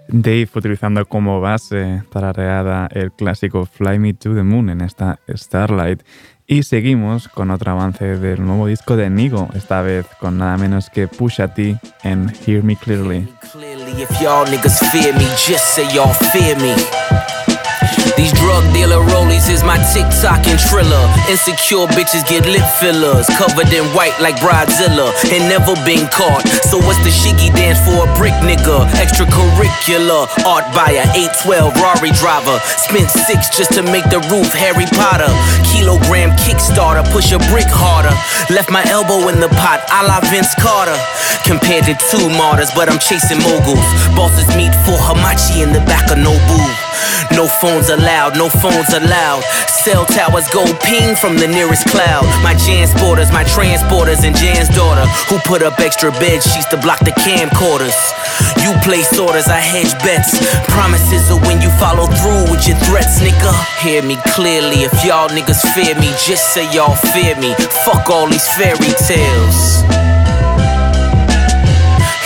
Dave 0.08 0.50
utilizando 0.54 1.06
como 1.06 1.41
base 1.41 2.04
tarareada 2.12 2.88
el 2.91 3.12
clásico 3.12 3.65
Fly 3.65 4.00
Me 4.00 4.13
to 4.13 4.34
the 4.36 4.44
Moon 4.44 4.70
en 4.70 4.82
esta 4.82 5.20
Starlight. 5.30 6.02
Y 6.48 6.62
seguimos 6.63 7.28
con 7.28 7.50
otro 7.50 7.72
avance 7.72 8.18
del 8.18 8.46
nuevo 8.46 8.68
disco 8.68 8.96
de 8.96 9.10
Nigo, 9.10 9.50
esta 9.56 9.82
vez 9.82 10.06
con 10.20 10.38
nada 10.38 10.58
menos 10.58 10.91
que 10.91 11.08
Pusha 11.08 11.54
T 11.54 11.80
en 12.04 12.32
Hear 12.46 12.63
Me 12.63 12.76
Clearly. 12.76 13.28
Clearly, 13.52 14.06
fear 14.06 15.13
me, 15.15 16.76
me. 16.76 17.44
These 18.15 18.32
drug 18.32 18.63
dealer 18.71 19.04
rollies 19.12 19.51
is 19.51 19.63
my 19.63 19.75
TikTok 19.91 20.47
and 20.47 20.56
Triller. 20.56 21.04
Insecure 21.28 21.84
bitches 21.91 22.23
get 22.23 22.47
lip 22.47 22.63
fillers, 22.80 23.28
covered 23.36 23.67
in 23.75 23.84
white 23.91 24.15
like 24.23 24.39
Bridezilla, 24.39 25.12
and 25.36 25.43
never 25.51 25.75
been 25.84 26.08
caught. 26.08 26.47
So 26.63 26.80
what's 26.80 26.99
the 27.04 27.12
shiggy 27.12 27.51
dance 27.51 27.80
for 27.84 28.08
a 28.08 28.10
brick 28.15 28.34
nigga? 28.39 28.88
Extracurricular, 29.04 30.32
art 30.47 30.63
buyer, 30.71 31.04
812 31.12 31.75
Rari 31.75 32.15
driver. 32.15 32.56
Spent 32.80 33.12
six 33.28 33.51
just 33.51 33.75
to 33.75 33.84
make 33.84 34.08
the 34.08 34.23
roof 34.32 34.47
Harry 34.56 34.88
Potter. 34.95 35.28
Kilogram 35.75 36.32
Kickstarter, 36.39 37.04
push 37.12 37.36
a 37.36 37.39
brick 37.51 37.67
harder. 37.67 38.15
Left 38.47 38.71
my 38.71 38.88
elbow 38.88 39.28
in 39.28 39.43
the 39.43 39.51
pot, 39.60 39.84
a 39.91 40.08
la 40.08 40.23
Vince 40.32 40.56
Carter. 40.56 40.95
Compared 41.43 41.84
to 41.86 41.93
two 42.10 42.32
martyrs, 42.39 42.71
but 42.71 42.88
I'm 42.88 42.97
chasing 42.97 43.43
moguls. 43.43 43.84
Bosses 44.15 44.47
meet 44.56 44.71
for 44.88 44.95
Hamachi 44.95 45.67
in 45.67 45.75
the 45.75 45.84
back 45.84 46.08
of 46.12 46.17
Nobu. 46.17 46.63
No 47.34 47.47
phones 47.47 47.89
allowed, 47.89 48.05
no 48.06 48.50
phones 48.50 48.94
allowed. 48.94 49.41
Cell 49.84 50.06
towers 50.06 50.48
go 50.50 50.63
ping 50.82 51.15
from 51.15 51.38
the 51.38 51.48
nearest 51.48 51.88
cloud. 51.88 52.24
My 52.44 52.54
Jansporters, 52.54 53.32
my 53.34 53.44
transporters, 53.44 54.24
and 54.24 54.36
Jan's 54.36 54.70
daughter, 54.70 55.06
who 55.30 55.39
put 55.39 55.63
up 55.63 55.80
extra 55.80 56.12
bed 56.12 56.44
sheets 56.44 56.68
to 56.70 56.78
block 56.78 57.00
the 57.00 57.12
camcorders. 57.26 57.98
You 58.62 58.74
place 58.84 59.18
orders, 59.18 59.48
I 59.48 59.58
hedge 59.58 59.94
bets. 60.06 60.38
Promises 60.70 61.32
are 61.32 61.41
when 61.41 61.62
you 61.62 61.70
follow 61.78 62.06
through 62.06 62.52
with 62.52 62.68
your 62.68 62.78
threats, 62.86 63.20
nigga. 63.20 63.54
Hear 63.82 64.04
me 64.04 64.18
clearly, 64.34 64.84
if 64.86 64.94
y'all 65.06 65.30
niggas 65.30 65.62
fear 65.74 65.96
me, 65.96 66.10
just 66.26 66.54
say 66.54 66.72
y'all 66.74 66.96
fear 67.13 67.36
me. 67.38 67.54
Fuck 67.86 68.10
all 68.10 68.28
these 68.28 68.48
fairy 68.50 68.94
tales. 69.08 70.05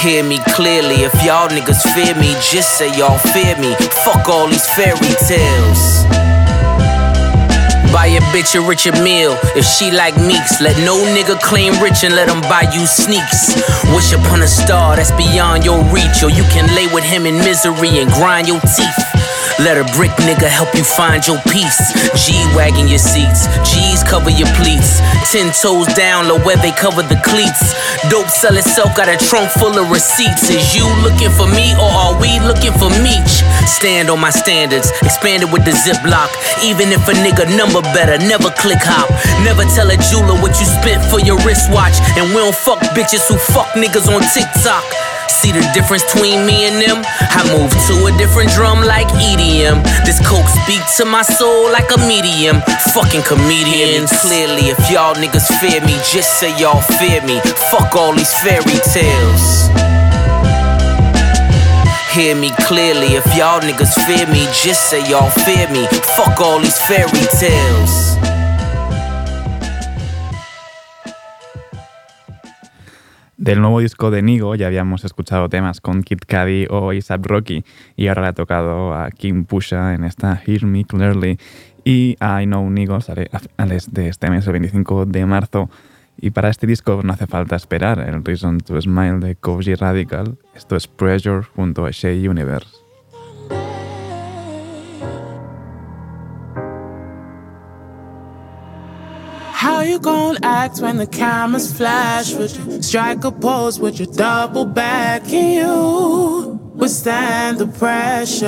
Hear 0.01 0.23
me 0.23 0.39
clearly, 0.55 1.03
if 1.03 1.13
y'all 1.25 1.49
niggas 1.49 1.83
fear 1.93 2.15
me, 2.15 2.31
just 2.39 2.77
say 2.77 2.87
y'all 2.97 3.17
fear 3.17 3.57
me. 3.59 3.75
Fuck 4.05 4.29
all 4.29 4.47
these 4.47 4.65
fairy 4.69 4.95
tales. 5.27 6.05
Buy 7.91 8.07
a 8.15 8.21
bitch 8.31 8.55
a 8.55 8.61
richer 8.65 8.93
meal 9.03 9.37
if 9.57 9.65
she 9.65 9.91
like 9.91 10.15
meeks. 10.15 10.61
Let 10.61 10.77
no 10.85 10.95
nigga 11.11 11.37
claim 11.41 11.73
rich 11.83 12.05
and 12.05 12.15
let 12.15 12.29
him 12.29 12.39
buy 12.41 12.71
you 12.73 12.85
sneaks. 12.87 13.55
Wish 13.93 14.13
upon 14.13 14.41
a 14.41 14.47
star 14.47 14.95
that's 14.95 15.11
beyond 15.11 15.65
your 15.65 15.83
reach, 15.91 16.23
or 16.23 16.29
you 16.29 16.43
can 16.43 16.73
lay 16.75 16.87
with 16.93 17.03
him 17.03 17.25
in 17.25 17.35
misery 17.35 17.99
and 17.99 18.09
grind 18.11 18.47
your 18.47 18.61
teeth. 18.61 19.28
Let 19.59 19.75
a 19.75 19.83
brick 19.91 20.15
nigga 20.23 20.47
help 20.47 20.71
you 20.73 20.87
find 20.87 21.19
your 21.27 21.35
peace. 21.51 21.91
G 22.15 22.31
wagging 22.55 22.87
your 22.87 23.01
seats, 23.01 23.43
G's 23.67 24.07
cover 24.07 24.31
your 24.31 24.47
pleats. 24.55 25.03
Ten 25.35 25.51
toes 25.51 25.91
down, 25.99 26.31
low 26.31 26.39
where 26.47 26.55
they 26.63 26.71
cover 26.71 27.03
the 27.03 27.19
cleats. 27.27 27.75
Dope 28.07 28.31
sell 28.31 28.55
itself, 28.55 28.95
got 28.95 29.11
a 29.11 29.19
trunk 29.19 29.51
full 29.51 29.75
of 29.75 29.91
receipts. 29.91 30.47
Is 30.47 30.71
you 30.71 30.87
looking 31.03 31.29
for 31.35 31.43
me 31.51 31.75
or 31.75 31.91
are 31.91 32.15
we 32.15 32.39
looking 32.47 32.71
for 32.79 32.87
Meech? 33.03 33.43
Stand 33.67 34.09
on 34.09 34.23
my 34.23 34.31
standards, 34.31 34.95
expanded 35.03 35.51
with 35.51 35.67
the 35.67 35.75
ziplock. 35.75 36.31
Even 36.63 36.95
if 36.95 37.03
a 37.11 37.13
nigga 37.19 37.43
number 37.59 37.83
better, 37.91 38.15
never 38.31 38.49
click 38.55 38.79
hop. 38.79 39.11
Never 39.43 39.67
tell 39.75 39.91
a 39.91 39.99
jeweler 40.07 40.39
what 40.39 40.55
you 40.55 40.65
spent 40.65 41.03
for 41.11 41.19
your 41.19 41.35
wristwatch. 41.43 41.99
And 42.15 42.31
we 42.31 42.39
don't 42.39 42.55
fuck 42.55 42.79
bitches 42.95 43.27
who 43.27 43.35
fuck 43.35 43.75
niggas 43.75 44.07
on 44.07 44.23
TikTok. 44.31 44.87
See 45.29 45.51
the 45.51 45.61
difference 45.73 46.03
between 46.11 46.45
me 46.45 46.65
and 46.65 46.81
them? 46.81 47.05
I 47.05 47.45
move 47.53 47.69
to 47.69 47.93
a 48.09 48.11
different 48.17 48.49
drum 48.49 48.81
like 48.81 49.07
EDM. 49.21 49.85
This 50.03 50.17
coke 50.25 50.49
speak 50.65 50.81
to 50.97 51.05
my 51.05 51.21
soul 51.21 51.71
like 51.71 51.89
a 51.93 51.99
medium. 52.09 52.61
Fucking 52.97 53.21
comedians. 53.21 54.11
Clearly, 54.25 54.73
if 54.73 54.79
y'all 54.89 55.13
niggas 55.13 55.47
fear 55.61 55.79
me, 55.85 55.95
just 56.11 56.39
say 56.39 56.49
y'all 56.59 56.81
fear 56.99 57.21
me. 57.21 57.39
Fuck 57.69 57.95
all 57.95 58.13
these 58.13 58.33
fairy 58.41 58.81
tales. 58.89 59.69
Hear 62.11 62.35
me 62.35 62.49
clearly, 62.65 63.13
if 63.13 63.25
y'all 63.37 63.61
niggas 63.61 63.93
fear 64.09 64.25
me, 64.33 64.43
just 64.51 64.89
say 64.89 65.07
y'all 65.07 65.29
fear 65.45 65.69
me. 65.69 65.85
Fuck 66.17 66.41
all 66.41 66.59
these 66.59 66.81
fairy 66.89 67.23
tales. 67.37 68.17
Del 73.39 73.61
nuevo 73.61 73.79
disco 73.79 74.11
de 74.11 74.21
Nigo 74.21 74.53
ya 74.55 74.67
habíamos 74.67 75.05
escuchado 75.05 75.47
temas 75.47 75.79
con 75.79 76.03
Kid 76.03 76.19
Cudi 76.27 76.67
o 76.69 76.91
ASAP 76.91 77.25
Rocky 77.25 77.63
y 77.95 78.07
ahora 78.07 78.23
le 78.23 78.27
ha 78.27 78.33
tocado 78.33 78.93
a 78.93 79.09
Kim 79.11 79.45
Pusha 79.45 79.93
en 79.93 80.03
esta 80.03 80.41
Hear 80.45 80.65
Me 80.65 80.83
Clearly 80.83 81.39
y 81.85 82.17
I 82.19 82.43
Know 82.43 82.69
Nigo 82.69 82.99
sale 82.99 83.29
a 83.31 83.39
finales 83.39 83.93
de 83.93 84.09
este 84.09 84.29
mes, 84.29 84.45
el 84.45 84.51
25 84.51 85.05
de 85.05 85.25
marzo. 85.25 85.69
Y 86.17 86.31
para 86.31 86.49
este 86.49 86.67
disco 86.67 86.99
no 87.01 87.13
hace 87.13 87.27
falta 87.27 87.55
esperar 87.55 88.01
el 88.01 88.25
Reason 88.25 88.59
to 88.59 88.81
Smile 88.81 89.19
de 89.19 89.35
Koji 89.35 89.75
Radical. 89.75 90.37
Esto 90.53 90.75
es 90.75 90.89
Pressure 90.89 91.43
junto 91.55 91.85
a 91.85 91.91
Shea 91.91 92.29
Universe. 92.29 92.88
How 99.79 99.85
you 99.85 99.97
gonna 99.97 100.39
act 100.43 100.81
when 100.81 100.97
the 100.97 101.07
cameras 101.07 101.71
flash? 101.71 102.33
Would 102.33 102.53
you 102.53 102.81
strike 102.81 103.23
a 103.23 103.31
pose? 103.31 103.79
Would 103.79 103.97
you 103.97 104.07
double 104.07 104.65
back? 104.65 105.23
Can 105.23 105.53
you 105.53 106.59
withstand 106.75 107.59
the 107.59 107.67
pressure? 107.67 108.45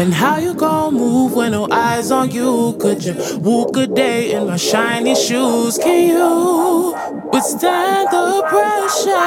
And 0.00 0.14
how 0.14 0.38
you 0.38 0.54
gon' 0.54 0.94
move 0.94 1.34
when 1.34 1.52
no 1.52 1.68
eyes 1.70 2.10
on 2.10 2.30
you? 2.30 2.74
Could 2.80 3.04
you 3.04 3.14
walk 3.40 3.76
a 3.76 3.86
day 3.86 4.32
in 4.32 4.46
my 4.46 4.56
shiny 4.56 5.14
shoes? 5.14 5.76
Can 5.76 6.08
you 6.08 6.94
withstand 7.34 8.08
the 8.12 8.42
pressure? 8.48 9.26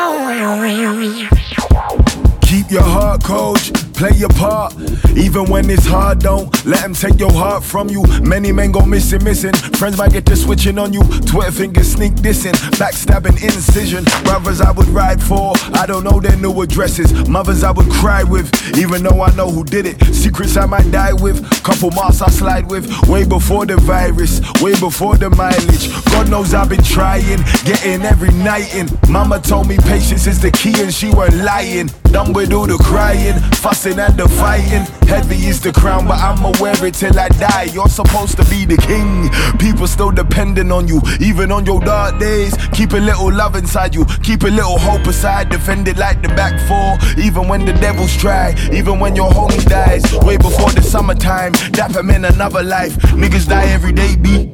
Keep 2.42 2.72
your 2.72 2.82
heart, 2.82 3.24
coach. 3.24 3.85
Play 3.96 4.12
your 4.18 4.30
part. 4.30 4.76
Even 5.16 5.46
when 5.46 5.70
it's 5.70 5.86
hard, 5.86 6.20
don't 6.20 6.66
let 6.66 6.82
them 6.82 6.94
take 6.94 7.18
your 7.18 7.32
heart 7.32 7.64
from 7.64 7.88
you. 7.88 8.04
Many 8.22 8.52
men 8.52 8.72
go 8.74 8.82
missing, 8.82 9.24
missing. 9.24 9.54
Friends 9.54 9.98
might 9.98 10.12
get 10.12 10.26
to 10.26 10.36
switching 10.36 10.78
on 10.78 10.92
you. 10.92 11.02
Twitter 11.26 11.52
fingers 11.52 11.94
sneak 11.94 12.12
dissing. 12.16 12.54
Backstabbing 12.78 13.42
incision. 13.42 14.04
Brothers 14.26 14.60
I 14.60 14.72
would 14.72 14.90
ride 14.90 15.24
for. 15.24 15.54
I 15.74 15.86
don't 15.86 16.04
know 16.04 16.20
their 16.20 16.36
new 16.36 16.62
addresses. 16.62 17.14
Mothers 17.30 17.64
I 17.64 17.72
would 17.72 17.90
cry 17.90 18.24
with. 18.24 18.52
Even 18.78 19.02
though 19.02 19.22
I 19.22 19.34
know 19.36 19.50
who 19.50 19.64
did 19.64 19.86
it. 19.86 20.04
Secrets 20.14 20.58
I 20.58 20.66
might 20.66 20.92
die 20.92 21.14
with. 21.14 21.42
Couple 21.64 21.92
miles 21.92 22.22
I 22.22 22.30
slide 22.30 22.70
with. 22.70 22.86
Way 23.08 23.24
before 23.26 23.66
the 23.66 23.78
virus. 23.78 24.42
Way 24.62 24.78
before 24.78 25.16
the 25.16 25.30
mileage. 25.30 25.90
God 26.08 26.30
knows 26.30 26.54
I've 26.54 26.68
been 26.68 26.84
trying. 26.84 27.40
Getting 27.64 28.02
every 28.02 28.32
night 28.32 28.76
in. 28.76 28.90
Mama 29.10 29.40
told 29.40 29.70
me 29.70 29.78
patience 29.78 30.28
is 30.28 30.42
the 30.42 30.52
key 30.52 30.74
and 30.82 30.94
she 30.94 31.10
weren't 31.12 31.36
lying. 31.36 31.90
Done 32.12 32.32
with 32.32 32.54
all 32.54 32.66
the 32.66 32.78
crying, 32.78 33.38
fussing 33.56 33.85
and 33.94 34.18
the 34.18 34.28
fighting. 34.28 34.86
Heavy 35.08 35.36
is 35.46 35.62
the 35.62 35.72
crown, 35.72 36.08
but 36.08 36.18
I'ma 36.18 36.54
wear 36.60 36.74
it 36.86 36.96
till 36.96 37.18
I 37.20 37.30
die. 37.30 37.70
You're 37.72 37.88
supposed 37.88 38.36
to 38.38 38.46
be 38.46 38.66
the 38.66 38.78
king. 38.78 39.30
People 39.60 39.86
still 39.86 40.12
depending 40.12 40.72
on 40.72 40.88
you, 40.88 41.02
even 41.20 41.52
on 41.52 41.66
your 41.66 41.80
dark 41.80 42.20
days. 42.20 42.56
Keep 42.74 42.94
a 42.94 42.98
little 42.98 43.32
love 43.32 43.56
inside 43.56 43.94
you, 43.94 44.06
keep 44.24 44.42
a 44.42 44.48
little 44.48 44.80
hope 44.80 45.06
aside. 45.06 45.50
Defend 45.50 45.88
it 45.88 45.98
like 45.98 46.22
the 46.22 46.30
back 46.30 46.56
four, 46.68 46.98
even 47.24 47.48
when 47.48 47.66
the 47.66 47.74
devils 47.74 48.16
try, 48.18 48.56
even 48.72 49.00
when 49.00 49.16
your 49.16 49.30
homie 49.30 49.64
dies. 49.66 50.04
Way 50.26 50.38
before 50.38 50.72
the 50.72 50.82
summertime, 50.82 51.52
dapper 51.72 52.00
in 52.12 52.26
another 52.26 52.64
life. 52.64 52.96
Niggas 53.14 53.48
die 53.48 53.68
every 53.68 53.94
day, 53.94 54.16
B. 54.16 54.52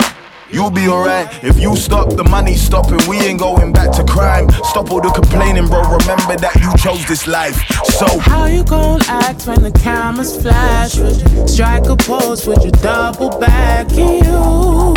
You'll 0.51 0.69
be 0.69 0.87
alright 0.87 1.27
if 1.43 1.57
you 1.57 1.75
stop 1.77 2.09
the 2.15 2.25
money 2.25 2.55
stopping. 2.55 2.99
We 3.09 3.17
ain't 3.19 3.39
going 3.39 3.71
back 3.71 3.91
to 3.93 4.03
crime. 4.03 4.49
Stop 4.65 4.91
all 4.91 4.99
the 4.99 5.09
complaining, 5.09 5.67
bro. 5.67 5.81
Remember 5.81 6.35
that 6.35 6.55
you 6.59 6.75
chose 6.77 7.05
this 7.07 7.25
life. 7.25 7.55
So 7.85 8.19
How 8.19 8.45
you 8.45 8.63
gon' 8.65 9.01
act 9.07 9.47
when 9.47 9.63
the 9.63 9.71
cameras 9.71 10.41
flash? 10.41 10.97
Would 10.97 11.21
you 11.21 11.47
strike 11.47 11.85
a 11.85 11.95
pose? 11.95 12.45
Would 12.47 12.63
you 12.63 12.71
double 12.71 13.29
back? 13.39 13.87
Can 13.89 14.23
you 14.25 14.93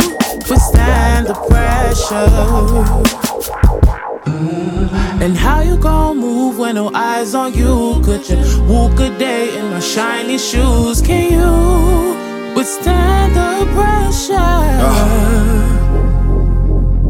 withstand 0.49 1.27
the 1.27 1.35
pressure? 1.47 2.31
Mm. 4.25 5.21
And 5.21 5.37
how 5.37 5.61
you 5.61 5.77
gon' 5.77 6.17
move 6.17 6.57
when 6.59 6.75
no 6.75 6.91
eyes 6.93 7.33
on 7.33 7.53
you? 7.53 8.01
Could 8.03 8.27
you 8.27 8.63
walk 8.63 8.99
a 8.99 9.09
day 9.17 9.57
in 9.57 9.71
my 9.71 9.79
shiny 9.79 10.37
shoes? 10.37 11.01
Can 11.01 11.31
you 11.31 12.24
withstand 12.55 13.35
the 13.35 13.71
pressure? 13.73 14.33
Uh. 14.39 15.45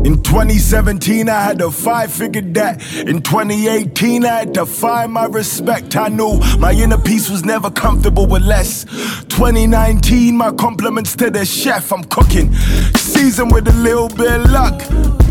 In 0.05 0.21
2017, 0.21 1.29
I 1.29 1.41
had 1.41 1.57
to 1.59 1.71
five 1.71 2.11
figure 2.13 2.41
that. 2.41 2.79
In 3.07 3.23
2018, 3.23 4.23
I 4.23 4.27
had 4.27 4.53
to 4.53 4.65
find 4.65 5.11
my 5.11 5.25
respect. 5.25 5.95
I 5.95 6.09
knew 6.09 6.39
my 6.59 6.73
inner 6.73 6.99
peace 6.99 7.27
was 7.27 7.43
never 7.43 7.71
comfortable 7.71 8.27
with 8.27 8.43
less. 8.43 8.83
2019, 9.29 10.37
my 10.37 10.51
compliments 10.51 11.15
to 11.15 11.31
the 11.31 11.43
chef. 11.43 11.91
I'm 11.91 12.03
cooking, 12.03 12.53
seasoned 12.93 13.51
with 13.51 13.67
a 13.67 13.73
little 13.73 14.09
bit 14.09 14.41
of 14.41 14.51
luck. 14.51 14.79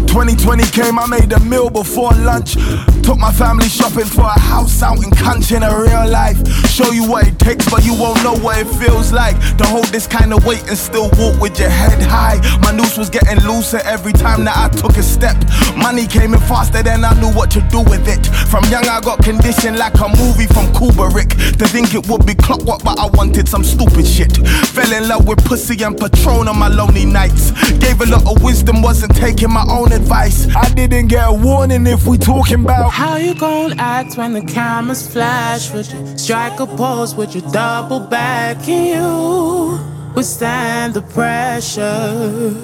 2020 0.08 0.64
came, 0.64 0.98
I 0.98 1.06
made 1.06 1.32
a 1.32 1.38
meal 1.38 1.70
before 1.70 2.10
lunch. 2.10 2.56
Took 3.04 3.18
my 3.18 3.32
family 3.32 3.68
shopping 3.68 4.06
for 4.06 4.22
a 4.24 4.40
house 4.40 4.82
out 4.82 5.04
in 5.04 5.10
country 5.10 5.58
in 5.58 5.62
a 5.62 5.68
real 5.78 6.08
life. 6.08 6.40
Show 6.70 6.90
you 6.90 7.06
what 7.06 7.26
it 7.28 7.38
takes, 7.38 7.68
but 7.70 7.84
you 7.84 7.92
won't 7.92 8.22
know 8.24 8.34
what 8.34 8.58
it 8.58 8.66
feels 8.80 9.12
like 9.12 9.36
to 9.58 9.64
hold 9.66 9.84
this 9.86 10.06
kind 10.06 10.32
of 10.32 10.46
weight 10.46 10.64
and 10.68 10.78
still 10.78 11.10
walk 11.18 11.38
with 11.38 11.58
your 11.60 11.68
head 11.68 12.00
high. 12.00 12.40
My 12.62 12.72
noose 12.72 12.96
was 12.96 13.10
getting 13.10 13.44
looser 13.44 13.80
every 13.84 14.14
time 14.14 14.44
that 14.46 14.56
I 14.56 14.74
took 14.74 14.96
a 14.96 15.02
step. 15.02 15.36
Money 15.76 16.06
came 16.06 16.32
in 16.32 16.40
faster 16.40 16.82
than 16.82 17.04
I 17.04 17.12
knew 17.20 17.30
what 17.36 17.50
to 17.52 17.60
do 17.68 17.80
with 17.82 18.08
it. 18.08 18.24
From 18.48 18.64
young, 18.72 18.88
I 18.88 19.00
got 19.02 19.22
conditioned 19.22 19.76
like 19.76 20.00
a 20.00 20.08
movie 20.08 20.46
from 20.46 20.72
Kubrick. 20.72 21.58
To 21.58 21.68
think 21.68 21.94
it 21.94 22.08
would 22.08 22.24
be 22.24 22.34
clockwork, 22.34 22.82
but 22.84 22.98
I 22.98 23.06
wanted 23.12 23.48
some 23.48 23.64
stupid 23.64 24.06
shit. 24.06 24.34
Fell 24.72 24.90
in 24.90 25.08
love 25.08 25.28
with 25.28 25.44
pussy 25.44 25.76
and 25.84 25.98
Patron 25.98 26.48
on 26.48 26.58
my 26.58 26.68
lonely 26.68 27.04
nights. 27.04 27.52
Gave 27.84 28.00
a 28.00 28.06
lot 28.06 28.24
of 28.26 28.42
wisdom, 28.42 28.80
wasn't 28.80 29.14
taking 29.14 29.52
my 29.52 29.66
own 29.68 29.92
advice. 29.92 30.48
I 30.56 30.72
didn't 30.72 31.08
get 31.08 31.28
a 31.28 31.32
warning 31.32 31.86
if 31.86 32.06
we 32.06 32.16
talking 32.16 32.64
about 32.64 32.93
How 32.94 33.16
you 33.16 33.34
gon' 33.34 33.80
act 33.80 34.16
when 34.16 34.34
the 34.34 34.40
cameras 34.40 35.12
flash? 35.12 35.72
Would 35.72 35.90
you 35.90 36.16
strike 36.16 36.60
a 36.60 36.66
pose? 36.66 37.12
Would 37.16 37.34
you 37.34 37.40
double 37.40 37.98
back? 37.98 38.62
Can 38.62 38.86
you 38.94 39.80
withstand 40.14 40.94
the 40.94 41.02
pressure? 41.02 42.54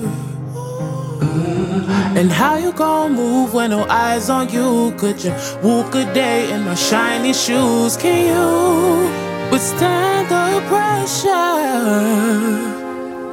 And 2.15 2.31
how 2.31 2.59
you 2.59 2.71
gon' 2.71 3.17
move 3.17 3.55
when 3.55 3.71
no 3.71 3.85
eyes 3.89 4.31
on 4.31 4.49
you? 4.51 4.95
Could 4.99 5.25
you 5.25 5.33
walk 5.65 5.97
a 5.97 6.05
day 6.15 6.53
in 6.53 6.63
my 6.63 6.77
shiny 6.77 7.33
shoes? 7.33 7.97
Can 7.97 8.21
you 8.31 9.11
withstand 9.51 10.29
the 10.29 10.63
pressure? 10.71 11.35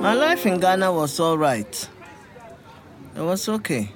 My 0.01 0.15
life 0.15 0.47
in 0.47 0.59
Ghana 0.59 0.91
was 0.91 1.19
alright. 1.19 1.87
It 3.15 3.21
was 3.21 3.47
okay. 3.47 3.91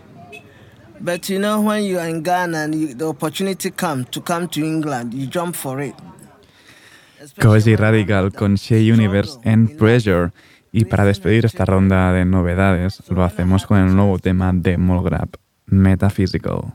But 1.03 1.29
you 1.29 1.39
know, 1.39 1.61
when 1.61 1.83
you 1.83 1.97
are 1.99 2.07
in 2.07 2.21
Ghana 2.21 2.57
and 2.63 2.75
you, 2.75 2.93
the 2.93 3.07
opportunity 3.07 3.71
comes 3.71 4.09
to 4.11 4.21
come 4.21 4.47
to 4.49 4.63
England, 4.63 5.13
you 5.15 5.25
jump 5.25 5.55
for 5.55 5.81
it. 5.81 5.95
Kojey 7.39 7.75
Radical 7.75 8.31
con 8.31 8.55
Shaé 8.55 8.91
Universe 8.91 9.39
and 9.43 9.77
Pressure. 9.77 10.31
Y 10.71 10.85
para 10.85 11.03
despedir 11.03 11.45
esta 11.45 11.65
ronda 11.65 12.13
de 12.13 12.23
novedades, 12.23 13.01
lo 13.09 13.23
hacemos 13.23 13.65
con 13.65 13.79
el 13.79 13.95
nuevo 13.95 14.19
tema 14.19 14.51
de 14.53 14.77
Molgrab, 14.77 15.29
Metaphysical. 15.65 16.73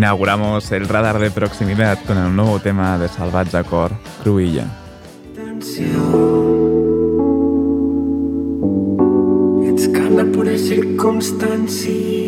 Inauguramos 0.00 0.72
el 0.72 0.88
radar 0.88 1.18
de 1.18 1.30
proximidad 1.30 1.98
con 2.06 2.16
el 2.16 2.34
nuevo 2.34 2.58
tema 2.58 2.96
de 2.96 3.06
Salvatge 3.06 3.62
Cor, 3.64 3.92
Cruïlla. 4.24 4.64
Ets 9.68 9.88
carn 9.92 10.16
de 10.16 10.24
pura 10.32 10.56
circumstància 10.56 12.19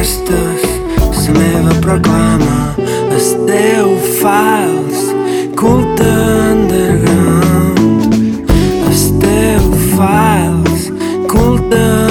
aquestes 0.00 0.62
la 1.12 1.32
meva 1.36 1.74
proclama, 1.84 2.74
el 3.12 3.26
teu 3.44 3.90
fals, 4.22 5.02
culte 5.60 6.08
underground, 6.54 8.14
el 8.88 9.02
teu 9.20 9.66
fals, 9.92 10.88
culte 11.28 11.76
underground. 11.76 12.09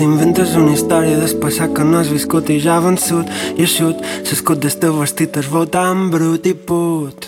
T'inventes 0.00 0.54
una 0.56 0.72
història 0.72 1.26
passat 1.42 1.74
que 1.76 1.84
no 1.84 1.98
has 1.98 2.08
viscut 2.08 2.48
i 2.48 2.54
ja 2.64 2.78
vençut. 2.80 3.28
I 3.52 3.66
eixut, 3.66 3.98
l'escut 4.24 4.62
del 4.62 4.72
teu 4.80 4.94
vestit 4.96 5.34
es 5.36 5.50
veu 5.52 5.66
tan 5.68 6.06
brut 6.08 6.46
i 6.48 6.54
put. 6.56 7.26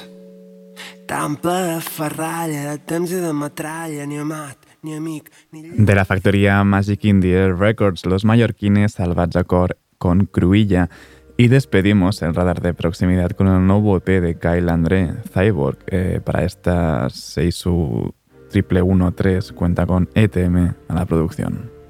Tan 1.05 1.35
ple 1.43 1.59
de 1.67 1.75
ferralla, 1.85 2.63
de 2.71 2.79
temps 2.89 3.13
i 3.13 3.21
de 3.21 3.35
metralla, 3.37 4.07
ni 4.09 4.17
amat, 4.23 4.57
ni 4.89 4.97
amic, 4.97 5.29
ni 5.53 5.85
De 5.85 5.99
la 5.99 6.07
factoría 6.07 6.65
Magic 6.65 7.05
Indie 7.05 7.53
Records, 7.53 8.07
los 8.07 8.25
mallorquines 8.25 8.97
Salvatge 8.97 9.45
Cor 9.45 9.77
con 9.99 10.25
Cruïlla. 10.25 10.89
Y 11.37 11.49
despedimos 11.49 12.23
el 12.23 12.35
radar 12.35 12.63
de 12.63 12.73
proximidad 12.73 13.33
con 13.33 13.49
el 13.49 13.67
nuevo 13.67 13.99
EP 13.99 14.09
de 14.23 14.39
Kyle 14.39 14.71
André, 14.71 15.13
Cyborg. 15.35 15.77
Eh, 15.89 16.23
para 16.25 16.45
esta 16.45 17.11
6 17.11 17.67
u 17.67 18.15
triple 18.51 18.81
13 19.15 19.53
cuenta 19.53 19.85
con 19.85 20.09
ETM 20.15 20.73
a 20.89 20.95
la 20.95 21.05
producción. 21.05 21.82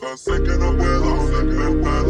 Mi 0.00 0.06
cabeza. 0.06 0.16
Sé 0.16 0.42
que 0.42 0.56
no 0.58 0.76
puedo 0.76 1.26
despertar, 1.26 2.04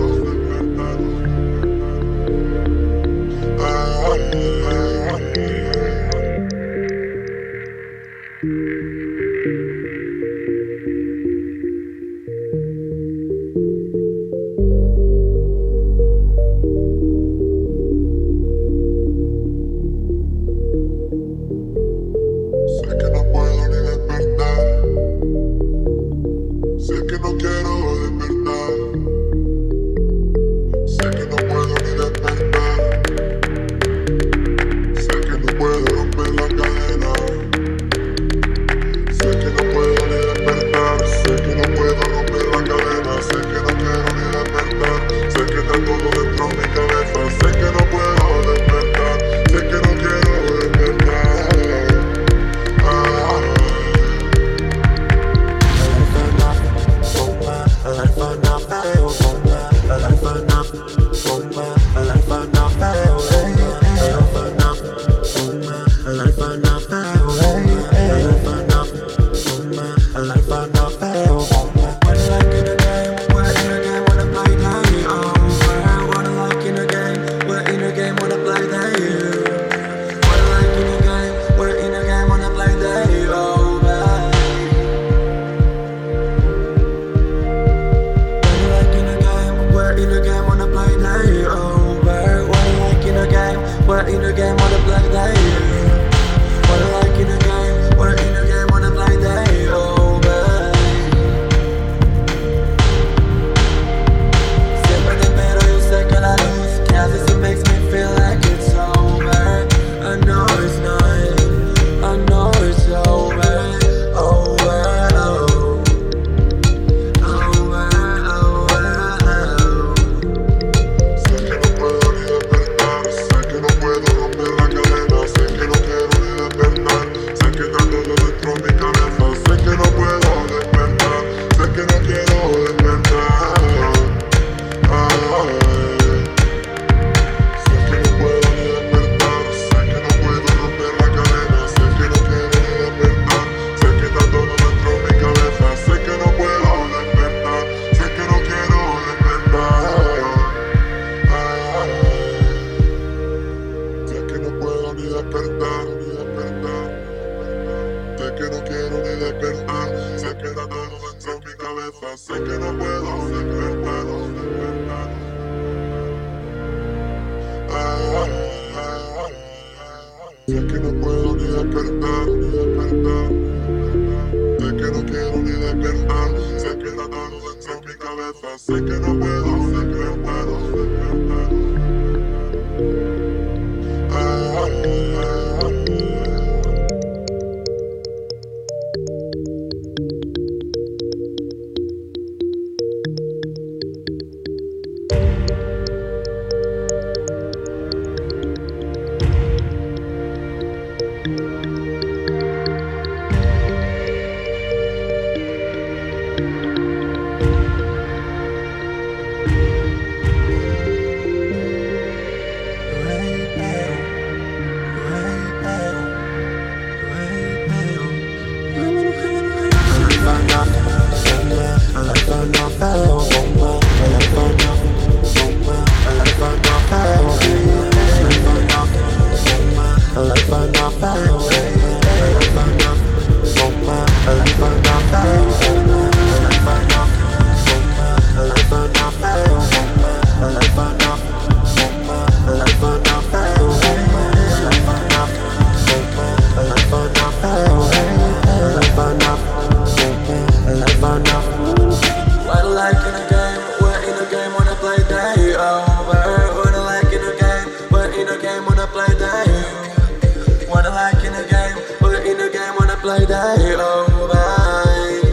like 263.11 263.27
that, 263.27 263.59
alright. 263.59 265.25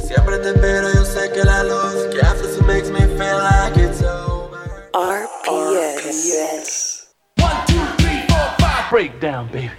Siempre 0.00 0.38
te 0.38 0.48
espero, 0.50 0.88
yo 0.94 1.04
sé 1.04 1.30
que 1.32 1.44
la 1.44 1.62
luz 1.64 2.08
que 2.10 2.20
haces 2.20 2.58
makes 2.66 2.90
me 2.90 3.00
feel 3.18 3.38
like 3.38 3.76
it's 3.78 4.02
over. 4.02 4.88
RPS. 4.94 6.32
One, 7.36 7.50
two, 7.66 7.74
three, 7.98 8.24
four, 8.28 8.48
five. 8.58 8.90
Breakdown, 8.90 9.48
baby. 9.52 9.70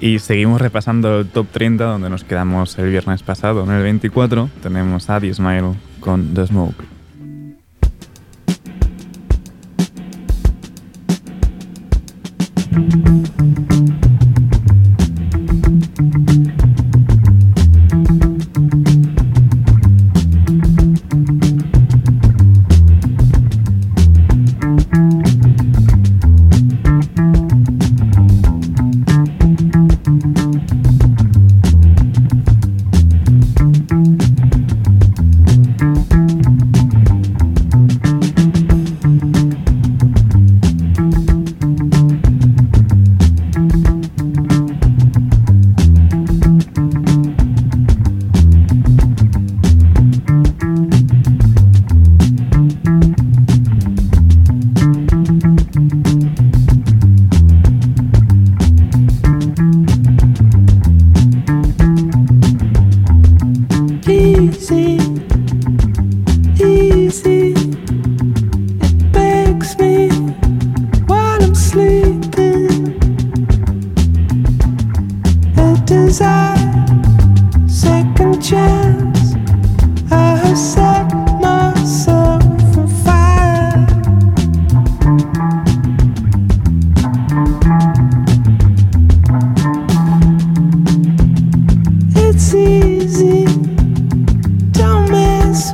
Y 0.00 0.18
seguimos 0.18 0.60
repasando 0.60 1.20
el 1.20 1.28
top 1.28 1.46
30 1.52 1.84
donde 1.84 2.10
nos 2.10 2.24
quedamos 2.24 2.76
el 2.78 2.90
viernes 2.90 3.22
pasado. 3.22 3.62
En 3.64 3.70
el 3.70 3.82
24 3.82 4.48
tenemos 4.62 5.10
a 5.10 5.20
The 5.20 5.32
Smile 5.32 5.74
con 6.00 6.34
The 6.34 6.46
Smoke. 6.46 6.89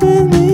with 0.03 0.31
me. 0.31 0.46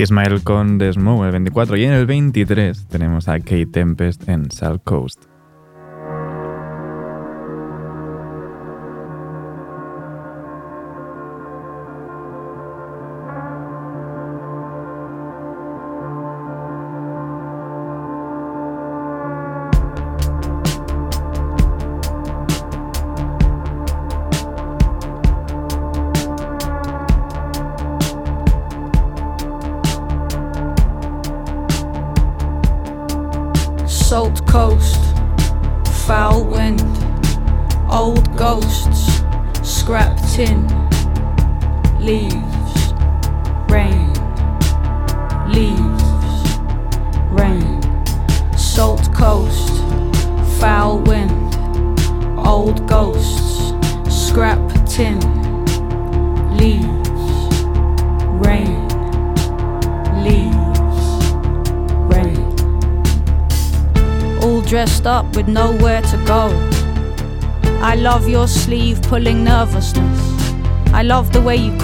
Ismael 0.00 0.42
con 0.42 0.78
The 0.78 0.94
Smoke 0.94 1.26
el 1.26 1.32
24 1.32 1.76
y 1.76 1.84
en 1.84 1.92
el 1.92 2.06
23 2.06 2.86
tenemos 2.88 3.28
a 3.28 3.38
Kate 3.38 3.66
Tempest 3.66 4.26
en 4.30 4.50
South 4.50 4.80
Coast. 4.82 5.24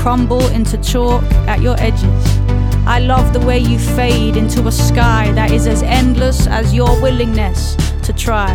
Crumble 0.07 0.47
into 0.51 0.79
chalk 0.79 1.25
at 1.49 1.61
your 1.61 1.75
edges. 1.81 2.39
I 2.87 3.01
love 3.01 3.33
the 3.33 3.41
way 3.41 3.59
you 3.59 3.77
fade 3.77 4.37
into 4.37 4.69
a 4.69 4.71
sky 4.71 5.33
that 5.33 5.51
is 5.51 5.67
as 5.67 5.83
endless 5.83 6.47
as 6.47 6.73
your 6.73 7.03
willingness 7.03 7.75
to 8.05 8.13
try. 8.13 8.55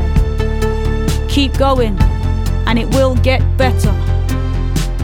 Keep 1.28 1.58
going, 1.58 2.00
and 2.68 2.80
it 2.80 2.88
will 2.96 3.16
get 3.16 3.42
better. 3.58 3.92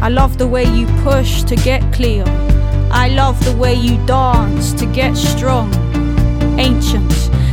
I 0.01 0.07
love 0.07 0.37
the 0.37 0.47
way 0.47 0.63
you 0.63 0.87
push 1.03 1.43
to 1.43 1.57
get 1.57 1.81
clear. 1.91 2.23
I 2.93 3.09
love 3.09 3.43
the 3.43 3.57
way 3.57 3.73
you 3.73 3.97
dance 4.05 4.71
to 4.75 4.85
get 4.85 5.17
strong. 5.17 5.69
Ancient, 6.57 7.11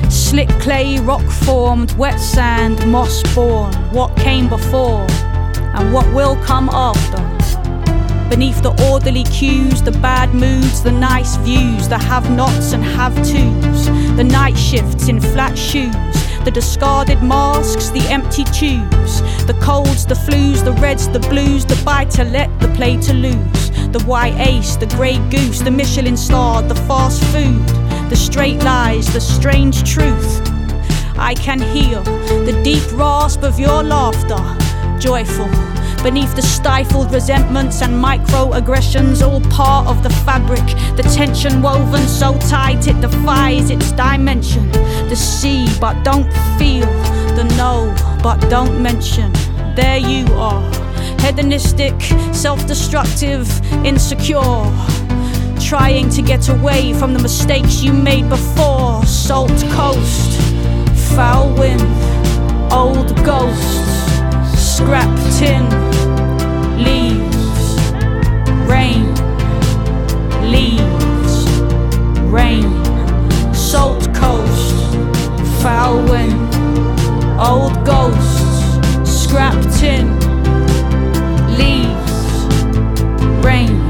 slick 0.09 0.51
clay, 0.61 1.01
rock 1.01 1.29
formed, 1.45 1.91
wet 1.95 2.21
sand, 2.21 2.89
moss 2.93 3.25
born. 3.35 3.75
What 3.91 4.17
came 4.17 4.49
before 4.49 5.05
and 5.75 5.93
what 5.93 6.07
will 6.15 6.37
come 6.45 6.69
after. 6.69 7.24
Beneath 8.35 8.63
the 8.65 8.75
orderly 8.91 9.23
cues, 9.23 9.81
the 9.81 9.93
bad 9.93 10.35
moods, 10.35 10.83
the 10.83 10.91
nice 10.91 11.37
views, 11.37 11.87
the 11.89 11.97
have 11.97 12.29
nots 12.33 12.73
and 12.73 12.83
have 12.83 13.15
tos, 13.19 13.87
the 14.17 14.25
night 14.25 14.59
shifts 14.59 15.07
in 15.07 15.21
flat 15.21 15.57
shoes, 15.57 15.95
the 16.45 16.51
discarded 16.53 17.23
masks, 17.23 17.91
the 17.91 18.01
empty 18.11 18.43
tubes, 18.43 19.23
the 19.47 19.57
colds, 19.63 20.05
the 20.05 20.17
flus, 20.17 20.65
the 20.65 20.73
reds, 20.83 21.09
the 21.11 21.21
blues, 21.21 21.65
the 21.65 21.81
buy 21.85 22.07
to 22.07 22.25
let, 22.25 22.51
the 22.59 22.67
play 22.75 22.97
to 23.03 23.15
lose, 23.15 23.71
the 23.93 24.03
white 24.05 24.35
ace, 24.41 24.75
the 24.75 24.87
grey 24.97 25.19
goose, 25.31 25.61
the 25.61 25.71
Michelin 25.71 26.17
star, 26.17 26.61
the 26.61 26.75
fast 26.89 27.23
food, 27.27 27.65
the 28.11 28.17
straight 28.17 28.61
lies, 28.65 29.07
the 29.13 29.21
strange 29.21 29.89
truth. 29.89 30.43
I 31.17 31.35
can 31.35 31.61
hear 31.61 32.03
the 32.03 32.61
deep 32.65 32.83
rasp 32.99 33.45
of 33.45 33.61
your 33.61 33.85
laughter, 33.85 34.43
joyful. 34.99 35.49
Beneath 36.05 36.37
the 36.37 36.43
stifled 36.43 37.11
resentments 37.15 37.81
and 37.81 37.95
microaggressions, 37.95 39.27
all 39.27 39.41
part 39.51 39.87
of 39.87 40.03
the 40.03 40.11
fabric. 40.11 40.67
The 40.97 41.03
tension 41.03 41.63
woven 41.63 42.07
so 42.07 42.37
tight 42.41 42.87
it 42.87 43.01
defies 43.01 43.71
its 43.71 43.91
dimension. 43.93 44.71
The 45.09 45.17
see, 45.17 45.67
but 45.81 46.03
don't 46.05 46.31
feel. 46.59 46.85
The 47.37 47.45
know, 47.57 47.95
but 48.23 48.39
don't 48.51 48.83
mention. 48.83 49.33
There 49.75 49.97
you 49.97 50.27
are. 50.35 50.63
Hedonistic, 51.21 51.99
self 52.35 52.67
destructive, 52.67 53.49
insecure. 53.83 54.71
Trying 55.59 56.11
to 56.11 56.21
get 56.21 56.51
away 56.51 56.93
from 56.93 57.15
the 57.15 57.23
mistakes 57.23 57.83
you 57.83 57.95
made 57.95 58.29
before. 58.29 59.03
Salt 59.07 59.59
coast, 59.71 60.39
foul 61.17 61.55
wind, 61.55 61.81
old 62.71 63.17
ghosts, 63.25 64.05
scrap 64.85 65.17
tin, 65.39 65.65
leaves, 66.77 67.81
rain, 68.69 69.15
leaves, 70.45 71.49
rain, 72.31 72.69
salt 73.55 74.13
coast, 74.15 74.75
foul 75.63 76.05
wind, 76.05 76.55
old 77.41 77.75
ghosts, 77.87 79.23
scrap 79.23 79.55
tin, 79.73 80.07
leaves, 81.57 82.15
rain, 83.43 83.81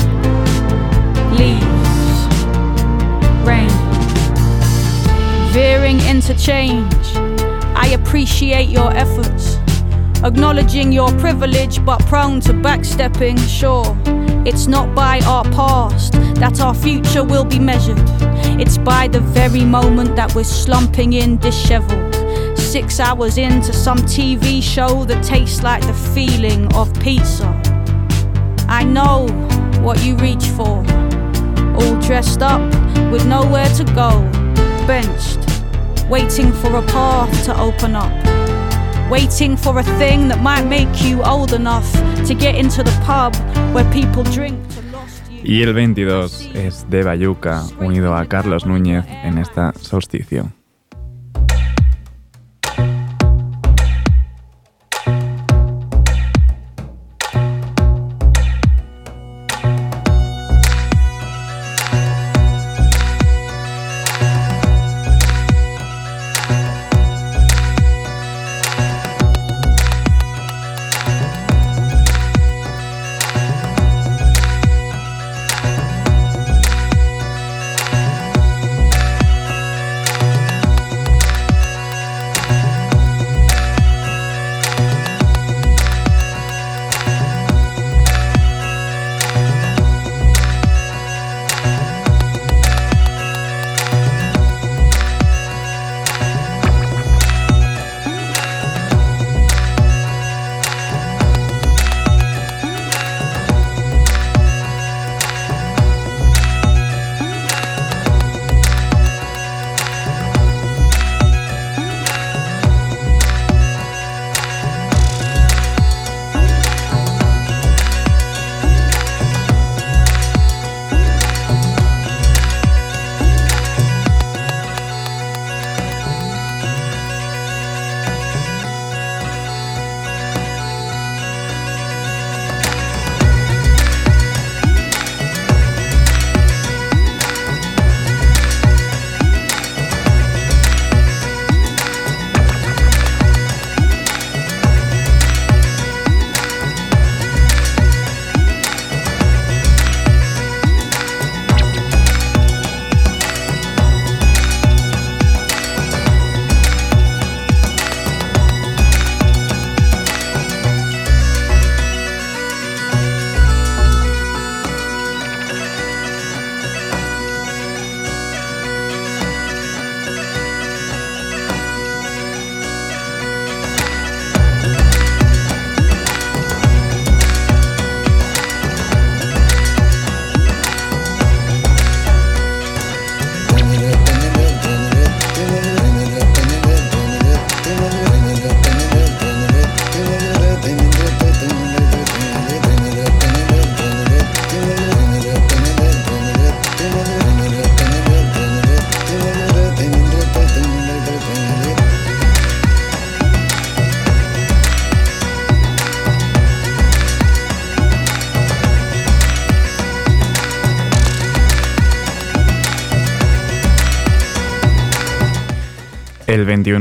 leaves, 1.34 2.14
rain. 3.45 3.68
Veering 5.53 5.99
interchange, 6.03 7.16
I 7.74 7.88
appreciate 7.99 8.68
your 8.68 8.92
efforts. 8.92 9.54
Acknowledging 10.25 10.91
your 10.91 11.11
privilege, 11.18 11.85
but 11.85 12.01
prone 12.07 12.41
to 12.41 12.55
backstepping, 12.55 13.39
sure. 13.47 13.95
It's 14.47 14.66
not 14.66 14.95
by 14.95 15.20
our 15.27 15.45
past 15.53 16.12
that 16.41 16.62
our 16.62 16.75
future 16.75 17.22
will 17.22 17.45
be 17.45 17.59
measured. 17.59 17.99
It's 18.59 18.79
by 18.79 19.07
the 19.07 19.20
very 19.20 19.66
moment 19.66 20.16
that 20.16 20.35
we're 20.35 20.45
slumping 20.45 21.12
in 21.12 21.37
disheveled. 21.37 22.14
Six 22.59 23.01
hours 23.01 23.37
into 23.37 23.75
some 23.75 23.99
TV 23.99 24.62
show 24.62 25.05
that 25.05 25.22
tastes 25.22 25.62
like 25.62 25.87
the 25.87 25.93
feeling 26.14 26.72
of 26.75 26.91
pizza. 27.01 27.49
I 28.66 28.83
know 28.83 29.27
what 29.83 30.03
you 30.03 30.16
reach 30.16 30.47
for. 30.57 30.83
All 31.77 32.01
dressed 32.01 32.41
up 32.41 32.62
with 33.12 33.27
nowhere 33.27 33.68
to 33.75 33.85
go. 33.85 34.22
Benched, 34.87 35.47
waiting 36.09 36.51
for 36.51 36.77
a 36.79 36.83
path 36.87 37.45
to 37.45 37.61
open 37.61 37.95
up. 37.95 38.43
Waiting 39.15 39.57
for 39.57 39.79
a 39.79 39.85
thing 39.97 40.27
that 40.27 40.41
might 40.41 40.67
make 40.67 41.05
you 41.05 41.23
old 41.23 41.53
enough 41.53 41.89
to 42.27 42.35
get 42.35 42.57
into 42.57 42.83
the 42.83 42.91
pub 43.07 43.33
where 43.73 43.89
people 43.93 44.25
drink. 44.25 44.59
Y 45.45 45.62
el 45.62 45.73
22 45.73 46.51
es 46.53 46.91
de 46.91 47.05
Baiuca, 47.05 47.62
unido 47.79 48.17
a 48.17 48.27
Carlos 48.27 48.67
Núñez 48.67 49.05
en 49.23 49.39
esta 49.39 49.73
solsticio. 49.81 50.51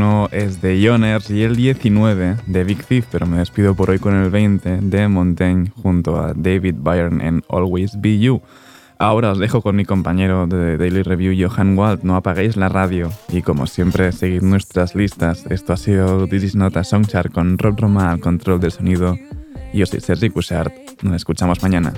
21 0.03 0.29
es 0.31 0.61
de 0.61 0.81
Yoners 0.81 1.29
y 1.29 1.43
el 1.43 1.55
19 1.55 2.35
de 2.45 2.63
Big 2.65 2.83
Thief, 2.85 3.05
pero 3.09 3.25
me 3.25 3.37
despido 3.37 3.73
por 3.73 3.89
hoy 3.89 3.99
con 3.99 4.13
el 4.13 4.29
20 4.29 4.79
de 4.81 5.07
Montaigne 5.07 5.71
junto 5.81 6.19
a 6.19 6.33
David 6.35 6.75
Byrne 6.79 7.25
en 7.25 7.43
Always 7.49 7.99
Be 8.01 8.19
You. 8.19 8.41
Ahora 8.97 9.31
os 9.31 9.39
dejo 9.39 9.61
con 9.61 9.77
mi 9.77 9.85
compañero 9.85 10.45
de 10.45 10.77
Daily 10.77 11.03
Review, 11.03 11.33
Johan 11.47 11.77
Wald. 11.77 12.03
No 12.03 12.17
apaguéis 12.17 12.57
la 12.57 12.67
radio 12.67 13.11
y, 13.29 13.43
como 13.43 13.65
siempre, 13.65 14.11
seguid 14.11 14.41
nuestras 14.41 14.93
listas. 14.93 15.45
Esto 15.49 15.71
ha 15.71 15.77
sido 15.77 16.27
This 16.27 16.43
Is 16.43 16.55
Not 16.55 16.75
a 16.75 16.83
Songchart 16.83 17.31
con 17.31 17.57
Rob 17.57 17.79
Roma 17.79 18.11
al 18.11 18.19
control 18.19 18.59
del 18.59 18.71
sonido. 18.71 19.17
Yo 19.73 19.85
soy 19.85 20.01
Sergi 20.01 20.29
Cushart. 20.29 20.73
Nos 21.01 21.15
escuchamos 21.15 21.61
mañana. 21.61 21.93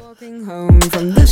home 0.45 0.79
from 0.81 1.13
the 1.15 1.25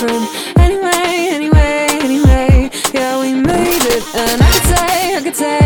different. 0.00 0.58
Anyway, 0.58 1.28
anyway, 1.30 1.86
anyway, 2.00 2.70
yeah, 2.92 3.20
we 3.20 3.34
made 3.34 3.84
it. 3.84 4.02
And 4.14 4.42
I 4.42 4.50
could 4.50 4.64
say, 4.64 5.16
I 5.16 5.20
could 5.22 5.36
say, 5.36 5.59